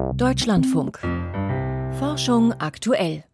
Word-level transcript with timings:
Deutschlandfunk. 0.00 0.98
Forschung 1.98 2.52
aktuell. 2.54 3.24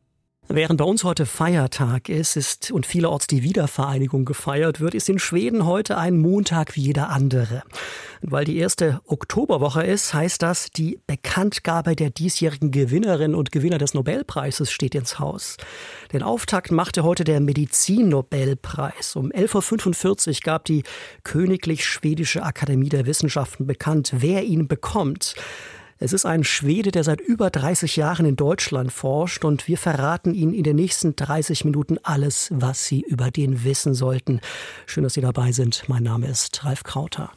Während 0.49 0.79
bei 0.79 0.85
uns 0.85 1.03
heute 1.03 1.27
Feiertag 1.27 2.09
ist, 2.09 2.37
ist 2.37 2.71
und 2.71 2.87
vielerorts 2.87 3.27
die 3.27 3.43
Wiedervereinigung 3.43 4.25
gefeiert 4.25 4.79
wird, 4.79 4.95
ist 4.95 5.09
in 5.09 5.19
Schweden 5.19 5.67
heute 5.67 5.99
ein 5.99 6.17
Montag 6.17 6.77
wie 6.77 6.83
jeder 6.83 7.11
andere. 7.11 7.63
Und 8.23 8.31
weil 8.31 8.45
die 8.45 8.57
erste 8.57 9.01
Oktoberwoche 9.07 9.83
ist, 9.83 10.15
heißt 10.15 10.43
das, 10.43 10.71
die 10.71 11.01
Bekanntgabe 11.09 11.97
der 11.97 12.11
diesjährigen 12.11 12.71
Gewinnerinnen 12.71 13.35
und 13.35 13.51
Gewinner 13.51 13.79
des 13.79 13.95
Nobelpreises 13.95 14.71
steht 14.71 14.95
ins 14.95 15.19
Haus. 15.19 15.57
Den 16.13 16.23
Auftakt 16.23 16.71
machte 16.71 17.03
heute 17.03 17.25
der 17.25 17.41
Medizin-Nobelpreis. 17.41 19.17
Um 19.17 19.33
11.45 19.33 20.29
Uhr 20.29 20.35
gab 20.45 20.65
die 20.65 20.85
Königlich 21.25 21.85
Schwedische 21.85 22.45
Akademie 22.45 22.89
der 22.89 23.07
Wissenschaften 23.07 23.67
bekannt, 23.67 24.13
wer 24.17 24.45
ihn 24.45 24.69
bekommt. 24.69 25.35
Es 25.99 26.13
ist 26.13 26.27
ein 26.27 26.45
Schwede, 26.45 26.91
der 26.91 27.05
seit 27.05 27.23
über 27.23 27.49
30 27.49 27.97
Jahren 27.97 28.27
in 28.27 28.37
Deutschland 28.37 28.93
forscht 28.93 29.47
und 29.47 29.67
wir 29.67 29.79
verraten 29.79 30.35
Ihnen 30.35 30.53
in 30.53 30.63
den 30.63 30.77
nächsten 30.77 31.17
30 31.17 31.65
Minuten 31.65 31.97
alles, 32.03 32.51
was 32.53 32.85
Sie 32.87 33.01
über 33.01 33.31
den 33.31 33.65
wissen 33.65 33.95
sollten. 33.95 34.41
Schön, 34.85 35.05
dass 35.05 35.15
Sie 35.15 35.23
dabei 35.23 35.53
sind. 35.53 35.85
Mein 35.89 36.03
Name 36.03 36.27
ist 36.27 36.67
Ralf 36.67 36.85
Krauter. 36.85 37.33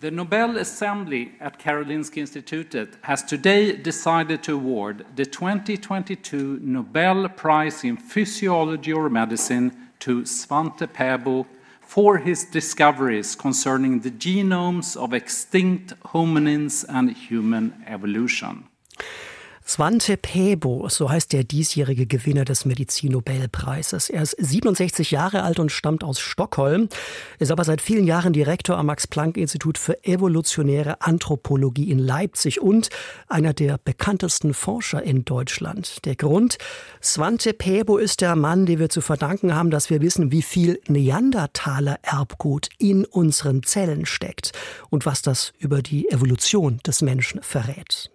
The 0.00 0.10
Nobel 0.10 0.58
Assembly 0.58 1.30
at 1.38 1.60
Karolinska 1.60 2.18
Institutet 2.18 2.98
has 3.02 3.24
today 3.24 3.80
decided 3.80 4.42
to 4.42 4.54
award 4.54 5.04
the 5.16 5.24
2022 5.24 6.58
Nobel 6.60 7.28
Prize 7.28 7.86
in 7.86 7.96
Physiology 7.96 8.92
or 8.92 9.08
Medicine 9.08 9.70
to 10.00 10.24
Svante 10.24 10.88
Pääbo 10.88 11.46
for 11.92 12.16
his 12.16 12.44
discoveries 12.44 13.34
concerning 13.34 14.00
the 14.00 14.10
genomes 14.10 14.96
of 14.96 15.12
extinct 15.12 15.92
hominins 16.00 16.86
and 16.88 17.14
human 17.14 17.84
evolution. 17.86 18.64
Svante 19.64 20.16
Pääbo, 20.16 20.88
so 20.88 21.08
heißt 21.08 21.32
der 21.32 21.44
diesjährige 21.44 22.06
Gewinner 22.06 22.44
des 22.44 22.64
Medizin-Nobelpreises. 22.64 24.10
Er 24.10 24.22
ist 24.22 24.36
67 24.38 25.12
Jahre 25.12 25.44
alt 25.44 25.60
und 25.60 25.70
stammt 25.70 26.02
aus 26.02 26.18
Stockholm, 26.18 26.88
ist 27.38 27.52
aber 27.52 27.62
seit 27.64 27.80
vielen 27.80 28.04
Jahren 28.06 28.32
Direktor 28.32 28.76
am 28.76 28.86
Max-Planck-Institut 28.86 29.78
für 29.78 30.04
evolutionäre 30.04 31.00
Anthropologie 31.00 31.90
in 31.90 32.00
Leipzig 32.00 32.60
und 32.60 32.90
einer 33.28 33.54
der 33.54 33.78
bekanntesten 33.78 34.52
Forscher 34.52 35.02
in 35.02 35.24
Deutschland. 35.24 36.04
Der 36.04 36.16
Grund? 36.16 36.58
Svante 37.00 37.52
Pääbo 37.52 37.98
ist 37.98 38.20
der 38.20 38.34
Mann, 38.34 38.66
dem 38.66 38.80
wir 38.80 38.88
zu 38.88 39.00
verdanken 39.00 39.54
haben, 39.54 39.70
dass 39.70 39.90
wir 39.90 40.00
wissen, 40.00 40.32
wie 40.32 40.42
viel 40.42 40.80
Neandertaler-Erbgut 40.88 42.68
in 42.78 43.04
unseren 43.04 43.62
Zellen 43.62 44.06
steckt 44.06 44.52
und 44.90 45.06
was 45.06 45.22
das 45.22 45.52
über 45.58 45.82
die 45.82 46.10
Evolution 46.10 46.80
des 46.84 47.00
Menschen 47.00 47.42
verrät. 47.42 48.10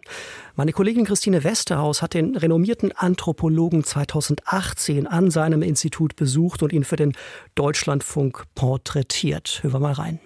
Meine 0.59 0.73
Kollegin 0.73 1.05
Christine 1.05 1.43
Westerhaus 1.43 2.01
hat 2.01 2.15
den 2.15 2.35
renommierten 2.35 2.91
Anthropologen 2.91 3.83
2018 3.83 5.05
an 5.05 5.29
seinem 5.29 5.61
Institut 5.61 6.15
besucht 6.15 6.63
und 6.63 6.73
ihn 6.73 6.83
für 6.83 6.95
den 6.95 7.13
Deutschlandfunk 7.53 8.43
porträtiert. 8.55 9.59
Hören 9.61 9.73
wir 9.73 9.79
mal 9.79 9.93
rein. 9.93 10.19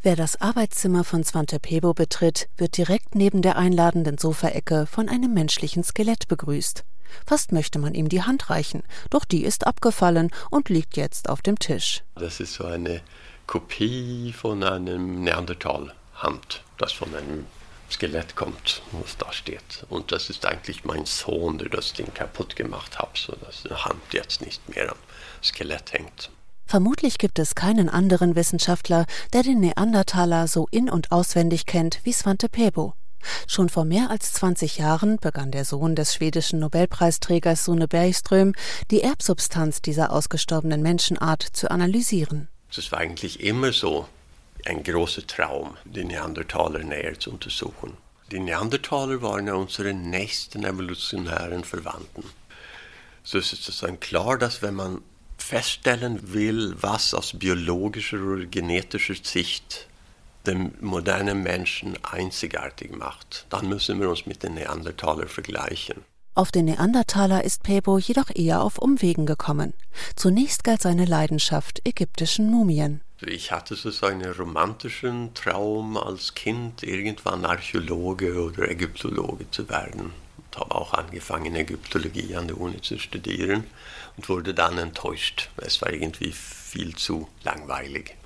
Wer 0.00 0.16
das 0.16 0.40
Arbeitszimmer 0.40 1.04
von 1.04 1.22
Svante 1.22 1.58
Pebo 1.60 1.92
betritt, 1.92 2.48
wird 2.56 2.78
direkt 2.78 3.14
neben 3.14 3.42
der 3.42 3.58
einladenden 3.58 4.16
Sofaecke 4.16 4.86
von 4.86 5.10
einem 5.10 5.34
menschlichen 5.34 5.84
Skelett 5.84 6.26
begrüßt. 6.26 6.86
Fast 7.26 7.52
möchte 7.52 7.78
man 7.78 7.92
ihm 7.92 8.08
die 8.08 8.22
Hand 8.22 8.48
reichen, 8.48 8.84
doch 9.10 9.26
die 9.26 9.44
ist 9.44 9.66
abgefallen 9.66 10.30
und 10.48 10.70
liegt 10.70 10.96
jetzt 10.96 11.28
auf 11.28 11.42
dem 11.42 11.58
Tisch. 11.58 12.04
Das 12.14 12.40
ist 12.40 12.54
so 12.54 12.64
eine 12.64 13.02
Kopie 13.46 14.32
von 14.32 14.64
einem 14.64 15.22
Neandertal-Hand, 15.24 16.62
das 16.78 16.92
von 16.92 17.14
einem 17.14 17.44
Skelett 17.90 18.36
kommt, 18.36 18.82
was 18.92 19.16
da 19.16 19.32
steht. 19.32 19.84
Und 19.88 20.12
das 20.12 20.30
ist 20.30 20.46
eigentlich 20.46 20.84
mein 20.84 21.06
Sohn, 21.06 21.58
der 21.58 21.68
das 21.68 21.92
Ding 21.92 22.12
kaputt 22.14 22.56
gemacht 22.56 22.98
hat, 22.98 23.16
sodass 23.16 23.62
die 23.62 23.74
Hand 23.74 24.02
jetzt 24.12 24.42
nicht 24.42 24.68
mehr 24.68 24.90
am 24.90 24.98
Skelett 25.42 25.92
hängt. 25.92 26.30
Vermutlich 26.66 27.18
gibt 27.18 27.40
es 27.40 27.56
keinen 27.56 27.88
anderen 27.88 28.36
Wissenschaftler, 28.36 29.06
der 29.32 29.42
den 29.42 29.58
Neandertaler 29.58 30.46
so 30.46 30.68
in- 30.70 30.88
und 30.88 31.10
auswendig 31.10 31.66
kennt 31.66 32.00
wie 32.04 32.12
Svante 32.12 32.48
Pääbo. 32.48 32.94
Schon 33.46 33.68
vor 33.68 33.84
mehr 33.84 34.10
als 34.10 34.32
20 34.34 34.78
Jahren 34.78 35.16
begann 35.16 35.50
der 35.50 35.64
Sohn 35.64 35.94
des 35.94 36.14
schwedischen 36.14 36.60
Nobelpreisträgers 36.60 37.64
Sune 37.64 37.88
Bergström, 37.88 38.54
die 38.90 39.02
Erbsubstanz 39.02 39.82
dieser 39.82 40.12
ausgestorbenen 40.12 40.80
Menschenart 40.80 41.42
zu 41.42 41.70
analysieren. 41.70 42.48
Das 42.74 42.92
war 42.92 43.00
eigentlich 43.00 43.40
immer 43.40 43.72
so 43.72 44.06
ein 44.66 44.82
großer 44.82 45.26
Traum, 45.26 45.76
die 45.84 46.04
Neandertaler 46.04 46.80
näher 46.80 47.18
zu 47.18 47.30
untersuchen. 47.30 47.96
Die 48.30 48.38
Neandertaler 48.38 49.22
waren 49.22 49.46
ja 49.46 49.54
unsere 49.54 49.92
nächsten 49.92 50.64
evolutionären 50.64 51.64
Verwandten. 51.64 52.24
So 53.22 53.38
ist 53.38 53.52
es 53.52 53.78
dann 53.80 54.00
klar, 54.00 54.38
dass 54.38 54.62
wenn 54.62 54.74
man 54.74 55.02
feststellen 55.36 56.32
will, 56.32 56.76
was 56.80 57.14
aus 57.14 57.32
biologischer 57.38 58.22
oder 58.22 58.46
genetischer 58.46 59.16
Sicht 59.22 59.88
den 60.46 60.74
modernen 60.80 61.42
Menschen 61.42 61.98
einzigartig 62.04 62.96
macht, 62.96 63.46
dann 63.50 63.68
müssen 63.68 64.00
wir 64.00 64.08
uns 64.08 64.26
mit 64.26 64.42
den 64.42 64.54
Neandertalern 64.54 65.28
vergleichen. 65.28 66.04
Auf 66.34 66.52
den 66.52 66.66
Neandertaler 66.66 67.44
ist 67.44 67.64
Pebo 67.64 67.98
jedoch 67.98 68.30
eher 68.34 68.62
auf 68.62 68.78
Umwegen 68.78 69.26
gekommen. 69.26 69.74
Zunächst 70.16 70.64
galt 70.64 70.80
seine 70.80 71.04
Leidenschaft 71.04 71.86
ägyptischen 71.86 72.50
Mumien. 72.50 73.02
Ich 73.22 73.52
hatte 73.52 73.76
so 73.76 74.06
einen 74.06 74.32
romantischen 74.32 75.34
Traum 75.34 75.98
als 75.98 76.34
Kind, 76.34 76.82
irgendwann 76.82 77.44
Archäologe 77.44 78.42
oder 78.42 78.70
Ägyptologe 78.70 79.50
zu 79.50 79.68
werden. 79.68 80.14
Ich 80.50 80.58
habe 80.58 80.74
auch 80.74 80.94
angefangen, 80.94 81.54
Ägyptologie 81.54 82.34
an 82.34 82.48
der 82.48 82.58
Uni 82.58 82.80
zu 82.80 82.98
studieren 82.98 83.64
und 84.16 84.28
wurde 84.30 84.54
dann 84.54 84.78
enttäuscht. 84.78 85.50
Es 85.58 85.82
war 85.82 85.92
irgendwie 85.92 86.32
viel 86.32 86.96
zu 86.96 87.28
langweilig. 87.44 88.16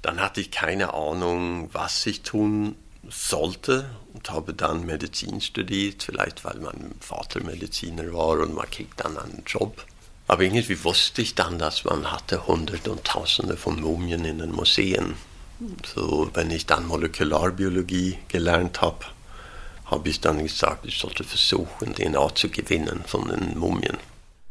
Dann 0.00 0.20
hatte 0.20 0.40
ich 0.40 0.50
keine 0.50 0.94
Ahnung, 0.94 1.68
was 1.74 2.06
ich 2.06 2.22
tun 2.22 2.76
sollte 3.10 3.90
und 4.14 4.30
habe 4.30 4.54
dann 4.54 4.86
Medizin 4.86 5.42
studiert, 5.42 6.02
vielleicht 6.02 6.46
weil 6.46 6.58
mein 6.60 6.94
Vater 7.00 7.44
Mediziner 7.44 8.10
war 8.14 8.40
und 8.40 8.54
man 8.54 8.70
kriegt 8.70 9.00
dann 9.00 9.18
einen 9.18 9.42
Job. 9.46 9.84
Aber 10.28 10.42
irgendwie 10.42 10.84
wusste 10.84 11.22
ich 11.22 11.34
dann, 11.34 11.58
dass 11.58 11.84
man 11.84 12.12
hatte 12.12 12.46
Hunderte 12.46 12.92
und 12.92 13.04
Tausende 13.04 13.56
von 13.56 13.80
Mumien 13.80 14.26
in 14.26 14.38
den 14.38 14.52
Museen. 14.52 15.14
So, 15.94 16.30
wenn 16.34 16.50
ich 16.50 16.66
dann 16.66 16.86
Molekularbiologie 16.86 18.18
gelernt 18.28 18.82
habe, 18.82 19.06
habe 19.86 20.08
ich 20.10 20.20
dann 20.20 20.42
gesagt, 20.42 20.84
ich 20.84 20.98
sollte 20.98 21.24
versuchen, 21.24 21.94
DNA 21.94 22.34
zu 22.34 22.50
gewinnen 22.50 23.02
von 23.06 23.28
den 23.28 23.58
Mumien. 23.58 23.96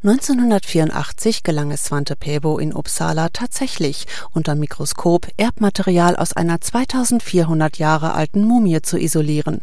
1984 0.04 1.44
gelang 1.44 1.72
es 1.72 1.86
Svante 1.86 2.16
Pääbo 2.16 2.58
in 2.58 2.74
Uppsala 2.74 3.30
tatsächlich, 3.30 4.08
unter 4.34 4.56
Mikroskop 4.56 5.28
Erbmaterial 5.38 6.16
aus 6.16 6.34
einer 6.34 6.60
2400 6.60 7.78
Jahre 7.78 8.14
alten 8.14 8.44
Mumie 8.44 8.82
zu 8.82 8.98
isolieren 8.98 9.62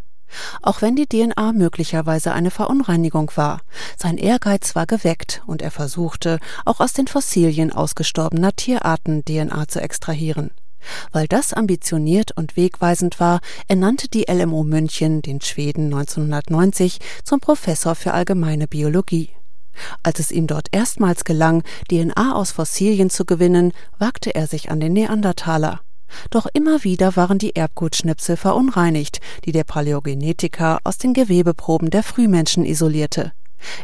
auch 0.62 0.82
wenn 0.82 0.96
die 0.96 1.06
DNA 1.06 1.52
möglicherweise 1.52 2.32
eine 2.32 2.50
Verunreinigung 2.50 3.30
war. 3.36 3.60
Sein 3.96 4.18
Ehrgeiz 4.18 4.74
war 4.74 4.86
geweckt 4.86 5.42
und 5.46 5.62
er 5.62 5.70
versuchte, 5.70 6.38
auch 6.64 6.80
aus 6.80 6.92
den 6.92 7.06
Fossilien 7.06 7.72
ausgestorbener 7.72 8.52
Tierarten 8.54 9.24
DNA 9.24 9.68
zu 9.68 9.80
extrahieren. 9.80 10.50
Weil 11.12 11.26
das 11.26 11.52
ambitioniert 11.54 12.32
und 12.36 12.56
wegweisend 12.56 13.20
war, 13.20 13.40
ernannte 13.68 14.08
die 14.08 14.26
LMO 14.28 14.64
München 14.64 15.22
den 15.22 15.40
Schweden 15.40 15.86
1990 15.86 16.98
zum 17.24 17.40
Professor 17.40 17.94
für 17.94 18.12
allgemeine 18.12 18.68
Biologie. 18.68 19.30
Als 20.02 20.20
es 20.20 20.30
ihm 20.30 20.46
dort 20.46 20.68
erstmals 20.72 21.24
gelang, 21.24 21.62
DNA 21.88 22.34
aus 22.34 22.52
Fossilien 22.52 23.10
zu 23.10 23.24
gewinnen, 23.24 23.72
wagte 23.98 24.34
er 24.34 24.46
sich 24.46 24.70
an 24.70 24.80
den 24.80 24.92
Neandertaler. 24.92 25.80
Doch 26.30 26.46
immer 26.52 26.84
wieder 26.84 27.16
waren 27.16 27.38
die 27.38 27.56
Erbgutschnipsel 27.56 28.36
verunreinigt, 28.36 29.20
die 29.44 29.52
der 29.52 29.64
Paläogenetiker 29.64 30.78
aus 30.84 30.98
den 30.98 31.14
Gewebeproben 31.14 31.90
der 31.90 32.02
Frühmenschen 32.02 32.64
isolierte. 32.64 33.32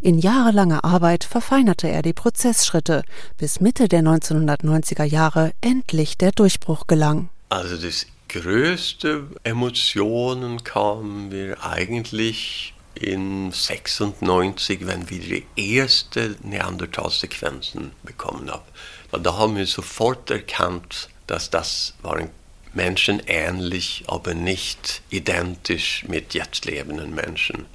In 0.02 0.18
jahrelanger 0.18 0.84
Arbeit 0.84 1.24
verfeinerte 1.24 1.88
er 1.88 2.02
die 2.02 2.12
Prozessschritte, 2.12 3.02
bis 3.38 3.60
Mitte 3.60 3.88
der 3.88 4.02
1990er 4.02 5.04
Jahre 5.04 5.52
endlich 5.60 6.18
der 6.18 6.32
Durchbruch 6.32 6.86
gelang. 6.86 7.30
Also 7.48 7.76
das 7.76 8.06
größte 8.28 9.26
Emotionen 9.42 10.62
kamen 10.62 11.30
wir 11.30 11.64
eigentlich 11.64 12.74
in 12.94 13.50
96, 13.50 14.86
wenn 14.86 15.08
wir 15.08 15.20
die 15.20 15.46
erste 15.56 16.36
Neandertal-Sequenzen 16.42 17.92
bekommen 18.02 18.50
haben. 18.50 19.22
Da 19.22 19.36
haben 19.36 19.56
wir 19.56 19.66
sofort 19.66 20.30
erkannt, 20.30 21.08
dass 21.30 21.50
das 21.50 21.94
waren 22.02 22.30
Menschen 22.72 23.22
ähnlich, 23.26 24.04
aber 24.06 24.34
nicht 24.34 25.02
identisch 25.10 26.04
mit 26.06 26.34
jetzt 26.34 26.64
lebenden 26.64 27.14
Menschen. 27.14 27.66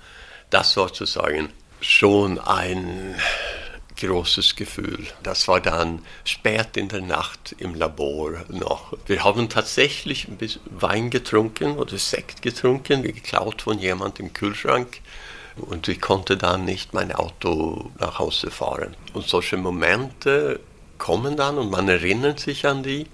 Das 0.50 0.78
war 0.78 0.88
sozusagen 0.90 1.50
schon 1.81 2.40
ein 2.40 3.16
großes 3.98 4.56
Gefühl. 4.56 5.06
Das 5.24 5.48
war 5.48 5.62
dann 5.62 6.02
spät 6.24 6.78
in 6.78 6.90
der 6.90 7.02
Nacht 7.02 7.56
im 7.60 7.75
Labor 7.75 8.46
noch. 8.50 8.94
Wir 9.06 9.24
haben 9.24 9.50
tatsächlich 9.50 10.28
ein 10.28 10.38
bisschen 10.38 10.62
Wein 10.69 11.10
getrunken 11.10 11.78
oder 11.78 11.98
Sekt 11.98 12.42
getrunken, 12.42 13.04
geklaut 13.04 13.62
von 13.62 13.80
jemandem 13.80 14.28
im 14.28 14.34
Kühlschrank. 14.34 15.00
Und 15.56 15.88
ich 15.88 16.02
konnte 16.02 16.36
dann 16.36 16.66
nicht 16.66 16.94
mein 16.94 17.13
Auto 17.13 17.92
nach 18.00 18.19
Hause 18.19 18.52
fahren. 18.52 18.96
Und 19.13 19.28
solche 19.28 19.56
Momente 19.56 20.60
kommen 20.98 21.38
dann 21.38 21.57
und 21.57 21.69
man 21.69 21.88
erinnert 21.88 22.40
sich 22.40 22.66
an 22.66 22.84
die. 22.84 23.07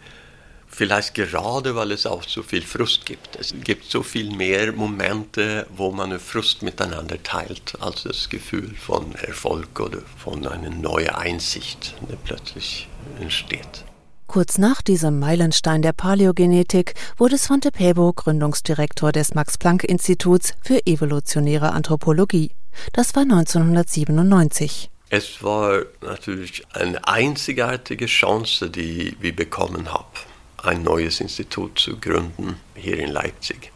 Vielleicht 0.73 1.13
gerade, 1.13 1.75
weil 1.75 1.91
es 1.91 2.06
auch 2.06 2.23
so 2.23 2.44
viel 2.44 2.62
Frust 2.62 3.06
gibt. 3.06 3.35
Es 3.35 3.53
gibt 3.63 3.91
so 3.91 4.03
viel 4.03 4.33
mehr 4.33 4.71
Momente, 4.71 5.68
wo 5.75 5.91
man 5.91 6.18
Frust 6.18 6.63
miteinander 6.63 7.21
teilt, 7.21 7.77
als 7.81 8.03
das 8.03 8.29
Gefühl 8.29 8.73
von 8.75 9.13
Erfolg 9.15 9.79
oder 9.81 10.00
von 10.18 10.47
einer 10.47 10.69
neuen 10.69 11.09
Einsicht, 11.09 11.94
die 12.09 12.15
plötzlich 12.15 12.88
entsteht. 13.19 13.83
Kurz 14.27 14.57
nach 14.57 14.81
diesem 14.81 15.19
Meilenstein 15.19 15.81
der 15.81 15.91
Paläogenetik 15.91 16.94
wurde 17.18 17.38
Svante 17.38 17.69
Pääbo 17.69 18.13
Gründungsdirektor 18.13 19.12
des 19.12 19.35
Max-Planck-Instituts 19.35 20.53
für 20.62 20.79
evolutionäre 20.88 21.73
Anthropologie. 21.73 22.51
Das 22.94 23.13
war 23.13 23.23
1997. 23.23 24.89
Es 25.09 25.44
war 25.44 25.81
natürlich 26.00 26.63
eine 26.71 27.06
einzigartige 27.06 28.06
Chance, 28.06 28.69
die 28.69 29.18
wir 29.19 29.35
bekommen 29.35 29.94
haben 29.94 30.31
ein 30.63 30.84
neues 30.84 31.19
Institut 31.22 31.80
zu 31.80 31.98
gründen 31.98 32.58
hier 32.75 33.00
in 33.00 33.12
Leipzig. 33.12 33.72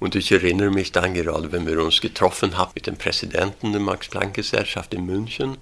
Und 0.00 0.14
ich 0.14 0.30
erinnere 0.30 0.70
mich 0.70 0.92
dann 0.92 1.14
gerade, 1.14 1.50
wenn 1.50 1.66
wir 1.66 1.82
uns 1.82 2.00
getroffen 2.00 2.56
haben 2.56 2.72
mit 2.74 2.86
dem 2.86 2.96
Präsidenten 2.96 3.72
der 3.72 3.80
Max-Planck-Gesellschaft 3.80 4.94
in 4.94 5.06
München, 5.06 5.58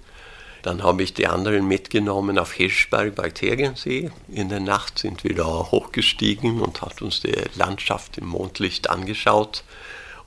dann 0.61 0.83
habe 0.83 1.03
ich 1.03 1.13
die 1.13 1.27
anderen 1.27 1.67
mitgenommen 1.67 2.37
auf 2.37 2.53
Hirschberg 2.53 3.15
bei 3.15 3.29
Tegensee. 3.29 4.11
In 4.27 4.49
der 4.49 4.59
Nacht 4.59 4.99
sind 4.99 5.23
wir 5.23 5.33
da 5.33 5.45
hochgestiegen 5.45 6.61
und 6.61 6.81
hat 6.81 7.01
uns 7.01 7.21
die 7.21 7.33
Landschaft 7.55 8.17
im 8.17 8.27
Mondlicht 8.27 8.89
angeschaut 8.89 9.63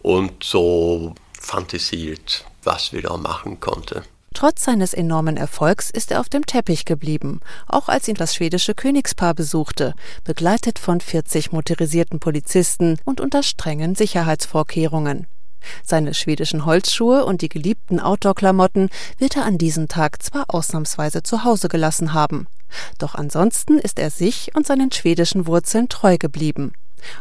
und 0.01 0.43
so 0.43 1.15
fantasiert, 1.39 2.45
was 2.63 2.93
wir 2.93 3.03
da 3.03 3.17
machen 3.17 3.61
konnten. 3.61 4.03
Trotz 4.33 4.65
seines 4.65 4.95
enormen 4.95 5.37
Erfolgs 5.37 5.91
ist 5.91 6.11
er 6.11 6.21
auf 6.21 6.29
dem 6.29 6.47
Teppich 6.47 6.85
geblieben, 6.85 7.41
auch 7.67 7.89
als 7.89 8.09
ihn 8.09 8.15
das 8.15 8.35
schwedische 8.35 8.75
Königspaar 8.75 9.35
besuchte, 9.35 9.95
begleitet 10.25 10.79
von 10.79 11.01
40 11.01 11.53
motorisierten 11.53 12.21
Polizisten 12.21 12.99
und 13.05 13.21
unter 13.21 13.43
strengen 13.43 13.95
Sicherheitsvorkehrungen. 13.95 15.27
Seine 15.85 16.15
schwedischen 16.15 16.65
Holzschuhe 16.65 17.25
und 17.27 17.43
die 17.43 17.49
geliebten 17.49 18.01
Outdoor-Klamotten 18.01 18.89
wird 19.19 19.37
er 19.37 19.45
an 19.45 19.59
diesem 19.59 19.89
Tag 19.89 20.23
zwar 20.23 20.45
ausnahmsweise 20.49 21.23
zu 21.23 21.45
Hause 21.45 21.69
gelassen 21.69 22.15
haben, 22.15 22.47
doch 22.99 23.15
ansonsten 23.15 23.79
ist 23.79 23.99
er 23.99 24.11
sich 24.11 24.55
und 24.55 24.67
seinen 24.67 24.93
schwedischen 24.93 25.47
Wurzeln 25.47 25.89
treu 25.89 26.17
geblieben. 26.19 26.73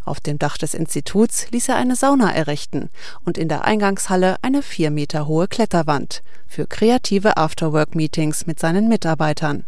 Auf 0.06 0.20
dem 0.20 0.40
Dach 0.40 0.58
des 0.58 0.74
Instituts 0.74 1.50
ließ 1.52 1.70
er 1.70 1.76
eine 1.76 1.96
Sauna 1.96 2.32
errichten 2.34 2.90
und 3.26 3.38
in 3.38 3.50
der 3.50 3.66
Eingangshalle 3.66 4.38
eine 4.42 4.62
vier 4.62 4.92
Meter 4.92 5.28
hohe 5.28 5.48
Kletterwand 5.48 6.22
für 6.48 6.68
kreative 6.68 7.38
Afterwork-Meetings 7.38 8.46
mit 8.46 8.60
seinen 8.60 8.88
Mitarbeitern. 8.90 9.66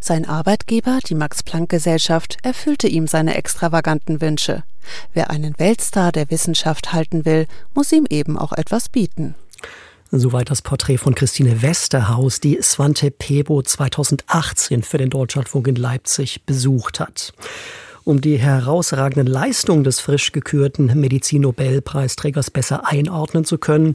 Sein 0.00 0.28
Arbeitgeber, 0.28 0.98
die 1.06 1.14
Max-Planck-Gesellschaft, 1.14 2.38
erfüllte 2.42 2.88
ihm 2.88 3.06
seine 3.06 3.36
extravaganten 3.36 4.20
Wünsche. 4.20 4.64
Wer 5.12 5.30
einen 5.30 5.58
Weltstar 5.58 6.12
der 6.12 6.30
Wissenschaft 6.30 6.92
halten 6.92 7.24
will, 7.24 7.46
muss 7.74 7.92
ihm 7.92 8.06
eben 8.08 8.38
auch 8.38 8.52
etwas 8.52 8.88
bieten. 8.88 9.34
Soweit 10.10 10.50
das 10.50 10.62
Porträt 10.62 10.96
von 10.96 11.14
Christine 11.14 11.60
Westerhaus, 11.60 12.40
die 12.40 12.58
Svante 12.62 13.10
Pebo 13.10 13.62
2018 13.62 14.82
für 14.82 14.96
den 14.96 15.10
Deutschlandfunk 15.10 15.68
in 15.68 15.76
Leipzig 15.76 16.44
besucht 16.46 16.98
hat. 16.98 17.34
Um 18.08 18.22
die 18.22 18.38
herausragenden 18.38 19.26
Leistungen 19.26 19.84
des 19.84 20.00
frisch 20.00 20.32
gekürten 20.32 20.98
Medizin-Nobelpreisträgers 20.98 22.50
besser 22.50 22.86
einordnen 22.86 23.44
zu 23.44 23.58
können, 23.58 23.92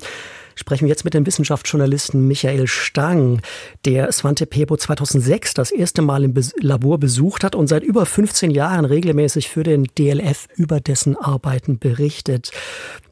sprechen 0.54 0.86
wir 0.86 0.89
jetzt 0.89 1.04
mit 1.04 1.15
dem 1.15 1.25
Wissenschaftsjournalisten 1.25 2.27
Michael 2.27 2.68
Stang, 2.68 3.42
der 3.86 4.12
Svante 4.12 4.45
Pebo 4.45 4.77
2006 4.77 5.56
das 5.56 5.71
erste 5.71 6.04
Mal 6.04 6.25
im 6.25 6.36
Labor 6.60 7.00
besucht 7.00 7.44
hat 7.44 7.56
und 7.56 7.65
seit 7.65 7.81
über 7.81 8.06
15 8.06 8.51
Jahren 8.51 8.86
regelmäßig 8.86 9.50
für 9.50 9.63
den 9.63 9.86
DLF 9.98 10.48
über 10.56 10.80
dessen 10.80 11.18
Arbeiten 11.18 11.80
berichtet. 11.80 12.51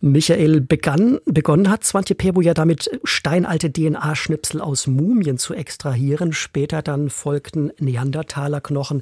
Michael 0.01 0.61
begann, 0.61 1.17
begonnen 1.25 1.71
hat 1.71 1.83
Svante 1.83 2.13
Pebo 2.13 2.41
ja 2.41 2.53
damit, 2.53 2.91
steinalte 3.03 3.73
DNA-Schnipsel 3.73 4.61
aus 4.61 4.85
Mumien 4.85 5.39
zu 5.39 5.55
extrahieren. 5.55 6.31
Später 6.31 6.83
dann 6.83 7.09
folgten 7.09 7.71
Neandertalerknochen. 7.79 9.01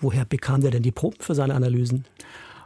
Woher 0.00 0.24
bekam 0.24 0.60
der 0.60 0.70
denn 0.70 0.82
die 0.82 0.92
Proben 0.92 1.16
für 1.20 1.34
seine 1.34 1.54
Analysen? 1.54 2.04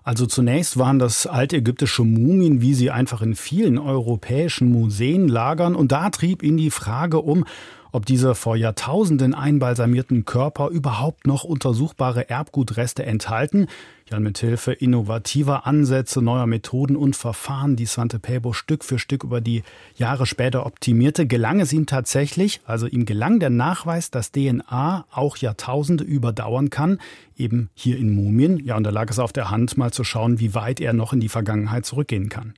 Also 0.04 0.26
zunächst 0.26 0.78
waren 0.78 0.98
das 0.98 1.26
altägyptische 1.26 2.02
Mumien, 2.02 2.60
wie 2.60 2.74
sie 2.74 2.90
einfach 2.90 3.22
in 3.22 3.36
vielen 3.36 3.78
europäischen 3.78 4.70
Museen 4.70 5.28
lagern. 5.28 5.76
Und 5.76 5.92
da 5.92 6.10
trieb 6.10 6.42
ihn 6.42 6.56
die 6.56 6.70
Frage 6.70 7.20
um, 7.20 7.44
ob 7.92 8.06
diese 8.06 8.34
vor 8.34 8.56
Jahrtausenden 8.56 9.34
einbalsamierten 9.34 10.24
Körper 10.24 10.68
überhaupt 10.70 11.26
noch 11.26 11.44
untersuchbare 11.44 12.28
Erbgutreste 12.28 13.04
enthalten. 13.04 13.68
Ja, 14.10 14.18
mit 14.18 14.38
Hilfe 14.38 14.72
innovativer 14.72 15.66
Ansätze, 15.66 16.20
neuer 16.20 16.46
Methoden 16.46 16.96
und 16.96 17.16
Verfahren, 17.16 17.76
die 17.76 17.86
Svante 17.86 18.18
Pääbo 18.18 18.52
Stück 18.52 18.84
für 18.84 18.98
Stück 18.98 19.24
über 19.24 19.40
die 19.40 19.62
Jahre 19.96 20.26
später 20.26 20.66
optimierte, 20.66 21.26
gelang 21.26 21.60
es 21.60 21.72
ihm 21.72 21.86
tatsächlich, 21.86 22.60
also 22.66 22.86
ihm 22.86 23.06
gelang 23.06 23.40
der 23.40 23.50
Nachweis, 23.50 24.10
dass 24.10 24.32
DNA 24.32 25.06
auch 25.10 25.36
Jahrtausende 25.36 26.04
überdauern 26.04 26.68
kann, 26.68 26.98
eben 27.36 27.70
hier 27.74 27.96
in 27.96 28.14
Mumien. 28.14 28.58
Ja, 28.64 28.76
und 28.76 28.84
da 28.84 28.90
lag 28.90 29.08
es 29.08 29.18
auf 29.18 29.32
der 29.32 29.50
Hand, 29.50 29.76
mal 29.76 29.92
zu 29.92 30.04
schauen, 30.04 30.40
wie 30.40 30.54
weit 30.54 30.80
er 30.80 30.92
noch 30.92 31.12
in 31.12 31.20
die 31.20 31.28
Vergangenheit 31.28 31.86
zurückgehen 31.86 32.28
kann. 32.28 32.54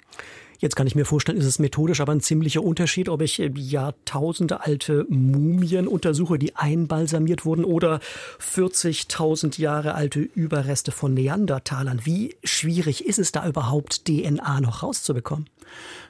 Jetzt 0.65 0.77
kann 0.77 0.87
ich 0.87 0.95
mir 0.95 1.05
vorstellen, 1.05 1.37
ist 1.37 1.45
es 1.45 1.59
methodisch 1.59 2.01
aber 2.01 2.13
ein 2.13 2.23
ziemlicher 2.23 2.63
Unterschied, 2.63 3.11
ob 3.11 3.21
ich 3.21 3.39
äh, 3.39 3.51
Jahrtausende 3.55 4.63
alte 4.63 5.05
Mumien 5.11 5.87
untersuche, 5.87 6.39
die 6.39 6.57
einbalsamiert 6.57 7.45
wurden, 7.45 7.67
oder 7.67 8.01
40.000 8.41 9.61
Jahre 9.61 9.95
alte 9.95 10.21
Überreste 10.21 10.91
von 10.91 11.13
Neandertalern. 11.13 12.01
Wie 12.05 12.35
schwierig 12.45 13.05
ist 13.05 13.19
es 13.19 13.31
da 13.31 13.47
überhaupt, 13.47 14.07
DNA 14.07 14.63
noch 14.63 14.83
rauszubekommen? 14.83 15.51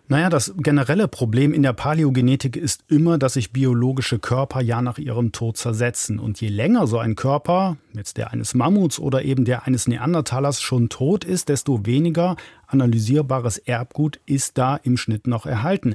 Naja, 0.07 0.29
das 0.29 0.53
generelle 0.59 1.09
Problem 1.09 1.55
in 1.55 1.63
der 1.63 1.73
Paläogenetik 1.73 2.57
ist 2.57 2.85
immer, 2.89 3.17
dass 3.17 3.35
sich 3.35 3.53
biologische 3.53 4.19
Körper 4.19 4.61
ja 4.61 4.83
nach 4.83 4.99
ihrem 4.99 5.33
Tod 5.33 5.57
zersetzen. 5.57 6.19
Und 6.19 6.43
je 6.43 6.49
länger 6.49 6.87
so 6.87 6.99
ein 6.99 7.17
Körper, 7.17 7.79
jetzt 7.95 8.19
der 8.19 8.31
eines 8.31 8.53
Mammuts 8.53 8.99
oder 8.99 9.23
eben 9.23 9.47
der 9.47 9.67
eines 9.67 9.89
Neandertalers 9.89 10.61
schon 10.61 10.91
tot 10.91 11.25
ist, 11.25 11.49
desto 11.49 11.87
weniger 11.87 12.37
analysierbares 12.67 13.59
Erbgut 13.59 14.21
ist 14.27 14.59
da 14.59 14.77
im 14.77 14.97
Schnitt 14.97 15.27
noch 15.27 15.47
erhalten. 15.47 15.95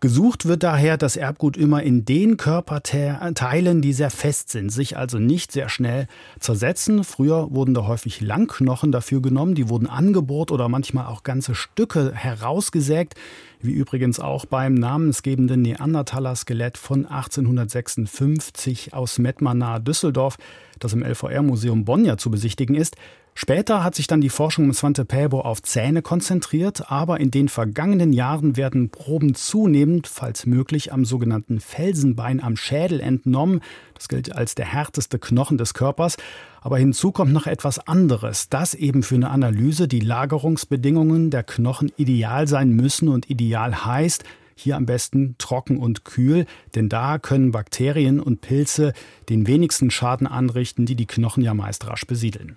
Gesucht 0.00 0.46
wird 0.46 0.62
daher 0.62 0.96
das 0.96 1.16
Erbgut 1.16 1.56
immer 1.56 1.82
in 1.82 2.04
den 2.04 2.36
Körperteilen, 2.36 3.82
die 3.82 3.92
sehr 3.92 4.10
fest 4.10 4.50
sind, 4.50 4.70
sich 4.70 4.96
also 4.96 5.18
nicht 5.18 5.52
sehr 5.52 5.68
schnell 5.68 6.06
zersetzen. 6.38 7.04
Früher 7.04 7.50
wurden 7.50 7.74
da 7.74 7.86
häufig 7.86 8.20
Langknochen 8.20 8.92
dafür 8.92 9.22
genommen, 9.22 9.54
die 9.54 9.68
wurden 9.68 9.86
angebohrt 9.86 10.50
oder 10.50 10.68
manchmal 10.68 11.06
auch 11.06 11.22
ganze 11.22 11.54
Stücke 11.54 12.12
herausgesägt 12.14 13.14
wie 13.60 13.72
übrigens 13.72 14.20
auch 14.20 14.46
beim 14.46 14.74
namensgebenden 14.74 15.62
Neandertaler-Skelett 15.62 16.78
von 16.78 17.06
1856 17.06 18.94
aus 18.94 19.18
Mettmann 19.18 19.58
nahe 19.58 19.80
Düsseldorf, 19.80 20.36
das 20.78 20.92
im 20.92 21.02
LVR-Museum 21.02 21.84
Bonn 21.84 22.04
ja 22.04 22.16
zu 22.16 22.30
besichtigen 22.30 22.76
ist. 22.76 22.96
Später 23.40 23.84
hat 23.84 23.94
sich 23.94 24.08
dann 24.08 24.20
die 24.20 24.30
Forschung 24.30 24.64
um 24.64 24.72
Svante 24.72 25.04
Pääbo 25.04 25.42
auf 25.42 25.62
Zähne 25.62 26.02
konzentriert, 26.02 26.90
aber 26.90 27.20
in 27.20 27.30
den 27.30 27.48
vergangenen 27.48 28.12
Jahren 28.12 28.56
werden 28.56 28.90
Proben 28.90 29.36
zunehmend, 29.36 30.08
falls 30.08 30.44
möglich, 30.44 30.92
am 30.92 31.04
sogenannten 31.04 31.60
Felsenbein 31.60 32.42
am 32.42 32.56
Schädel 32.56 32.98
entnommen. 32.98 33.60
Das 33.94 34.08
gilt 34.08 34.34
als 34.34 34.56
der 34.56 34.66
härteste 34.66 35.20
Knochen 35.20 35.56
des 35.56 35.72
Körpers. 35.72 36.16
Aber 36.62 36.78
hinzu 36.78 37.12
kommt 37.12 37.32
noch 37.32 37.46
etwas 37.46 37.78
anderes, 37.78 38.48
dass 38.48 38.74
eben 38.74 39.04
für 39.04 39.14
eine 39.14 39.30
Analyse 39.30 39.86
die 39.86 40.00
Lagerungsbedingungen 40.00 41.30
der 41.30 41.44
Knochen 41.44 41.92
ideal 41.96 42.48
sein 42.48 42.70
müssen 42.70 43.08
und 43.08 43.30
ideal 43.30 43.84
heißt, 43.84 44.24
hier 44.56 44.74
am 44.74 44.84
besten 44.84 45.36
trocken 45.38 45.78
und 45.78 46.04
kühl, 46.04 46.44
denn 46.74 46.88
da 46.88 47.18
können 47.18 47.52
Bakterien 47.52 48.18
und 48.18 48.40
Pilze 48.40 48.94
den 49.28 49.46
wenigsten 49.46 49.92
Schaden 49.92 50.26
anrichten, 50.26 50.86
die 50.86 50.96
die 50.96 51.06
Knochen 51.06 51.44
ja 51.44 51.54
meist 51.54 51.86
rasch 51.86 52.04
besiedeln. 52.04 52.56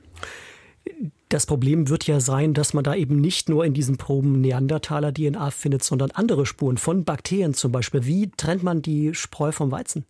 Das 1.30 1.46
Problem 1.46 1.88
wird 1.88 2.08
ja 2.08 2.20
sein, 2.20 2.54
dass 2.54 2.74
man 2.74 2.84
da 2.84 2.94
eben 2.94 3.22
nicht 3.22 3.48
nur 3.48 3.64
in 3.64 3.74
diesen 3.74 3.98
Proben 3.98 4.42
Neandertaler-DNA 4.42 5.52
findet, 5.52 5.84
sondern 5.84 6.12
andere 6.12 6.46
Spuren 6.46 6.78
von 6.78 7.06
Bakterien 7.06 7.54
zum 7.54 7.72
Beispiel. 7.72 8.06
Wie 8.06 8.32
trennt 8.32 8.64
man 8.64 8.82
die 8.82 9.14
Spreu 9.14 9.54
vom 9.54 9.72
Weizen? 9.72 10.06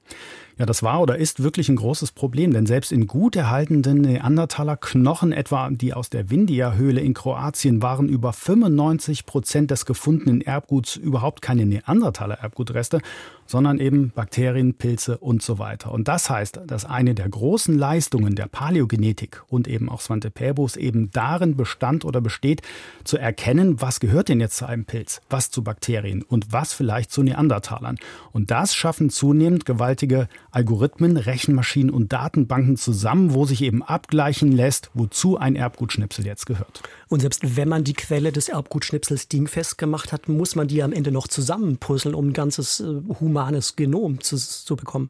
Ja, 0.62 0.68
das 0.68 0.84
war 0.84 1.02
oder 1.02 1.18
ist 1.18 1.42
wirklich 1.42 1.70
ein 1.70 1.76
großes 1.76 2.12
Problem, 2.12 2.54
denn 2.54 2.68
selbst 2.68 2.92
in 2.92 3.08
gut 3.08 3.36
erhaltenen 3.36 3.82
Neandertaler 4.00 4.78
Knochen, 4.78 5.32
etwa 5.32 5.72
die 5.72 5.92
aus 5.92 6.12
der 6.12 6.30
Windia-Höhle 6.30 7.02
in 7.02 7.16
Kroatien, 7.16 7.82
waren 7.82 8.08
über 8.08 8.32
95 8.32 9.26
Prozent 9.26 9.72
des 9.72 9.88
gefundenen 9.88 10.42
Erbguts 10.42 10.98
überhaupt 10.98 11.42
keine 11.42 11.66
Neandertaler 11.66 12.36
Erbgutreste, 12.36 13.02
sondern 13.48 13.80
eben 13.80 14.12
Bakterien, 14.12 14.76
Pilze 14.76 15.18
und 15.18 15.42
so 15.42 15.58
weiter. 15.58 15.92
Und 15.92 16.08
das 16.08 16.30
heißt, 16.30 16.62
dass 16.68 16.86
eine 16.86 17.16
der 17.16 17.28
großen 17.28 17.78
Leistungen 17.78 18.36
der 18.36 18.46
Paläogenetik 18.46 19.42
und 19.48 19.68
eben 19.68 19.90
auch 19.90 20.00
Svante 20.00 20.30
Pääbos 20.30 20.78
eben 20.78 21.10
darin 21.12 21.58
bestand 21.58 22.06
oder 22.06 22.22
besteht, 22.22 22.62
zu 23.04 23.18
erkennen, 23.18 23.82
was 23.82 24.00
gehört 24.00 24.30
denn 24.30 24.40
jetzt 24.40 24.58
zu 24.58 24.68
einem 24.68 24.86
Pilz, 24.86 25.22
was 25.30 25.50
zu 25.50 25.64
Bakterien 25.64 26.22
und 26.22 26.54
was 26.54 26.72
vielleicht 26.72 27.12
zu 27.12 27.24
Neandertalern. 27.24 27.98
Und 28.32 28.52
das 28.52 28.76
schaffen 28.76 29.10
zunehmend 29.10 29.66
gewaltige 29.66 30.30
Algorithmen, 30.52 31.18
Rechenmaschinen 31.18 31.90
und 31.90 32.12
Datenbanken 32.12 32.78
zusammen, 32.78 33.34
wo 33.34 33.46
sich 33.46 33.62
eben 33.62 33.84
abgleichen 33.84 34.52
lässt, 34.52 34.92
wozu 34.94 35.38
ein 35.38 35.56
Erbgutschnipsel 35.56 36.26
jetzt 36.26 36.46
gehört. 36.46 36.84
Und 37.08 37.22
selbst 37.22 37.56
wenn 37.56 37.70
man 37.70 37.84
die 37.84 37.94
Quelle 37.94 38.32
des 38.32 38.50
Erbgutschnipsels 38.50 39.28
dingfest 39.28 39.78
gemacht 39.78 40.12
hat, 40.12 40.28
muss 40.28 40.56
man 40.56 40.68
die 40.68 40.84
am 40.84 40.94
Ende 40.94 41.12
noch 41.12 41.28
zusammenpuzzeln, 41.28 42.16
um 42.16 42.30
ein 42.30 42.34
ganzes 42.34 42.82
äh, 42.82 43.02
humanes 43.20 43.76
Genom 43.76 44.22
zu, 44.22 44.38
zu 44.38 44.76
bekommen. 44.76 45.10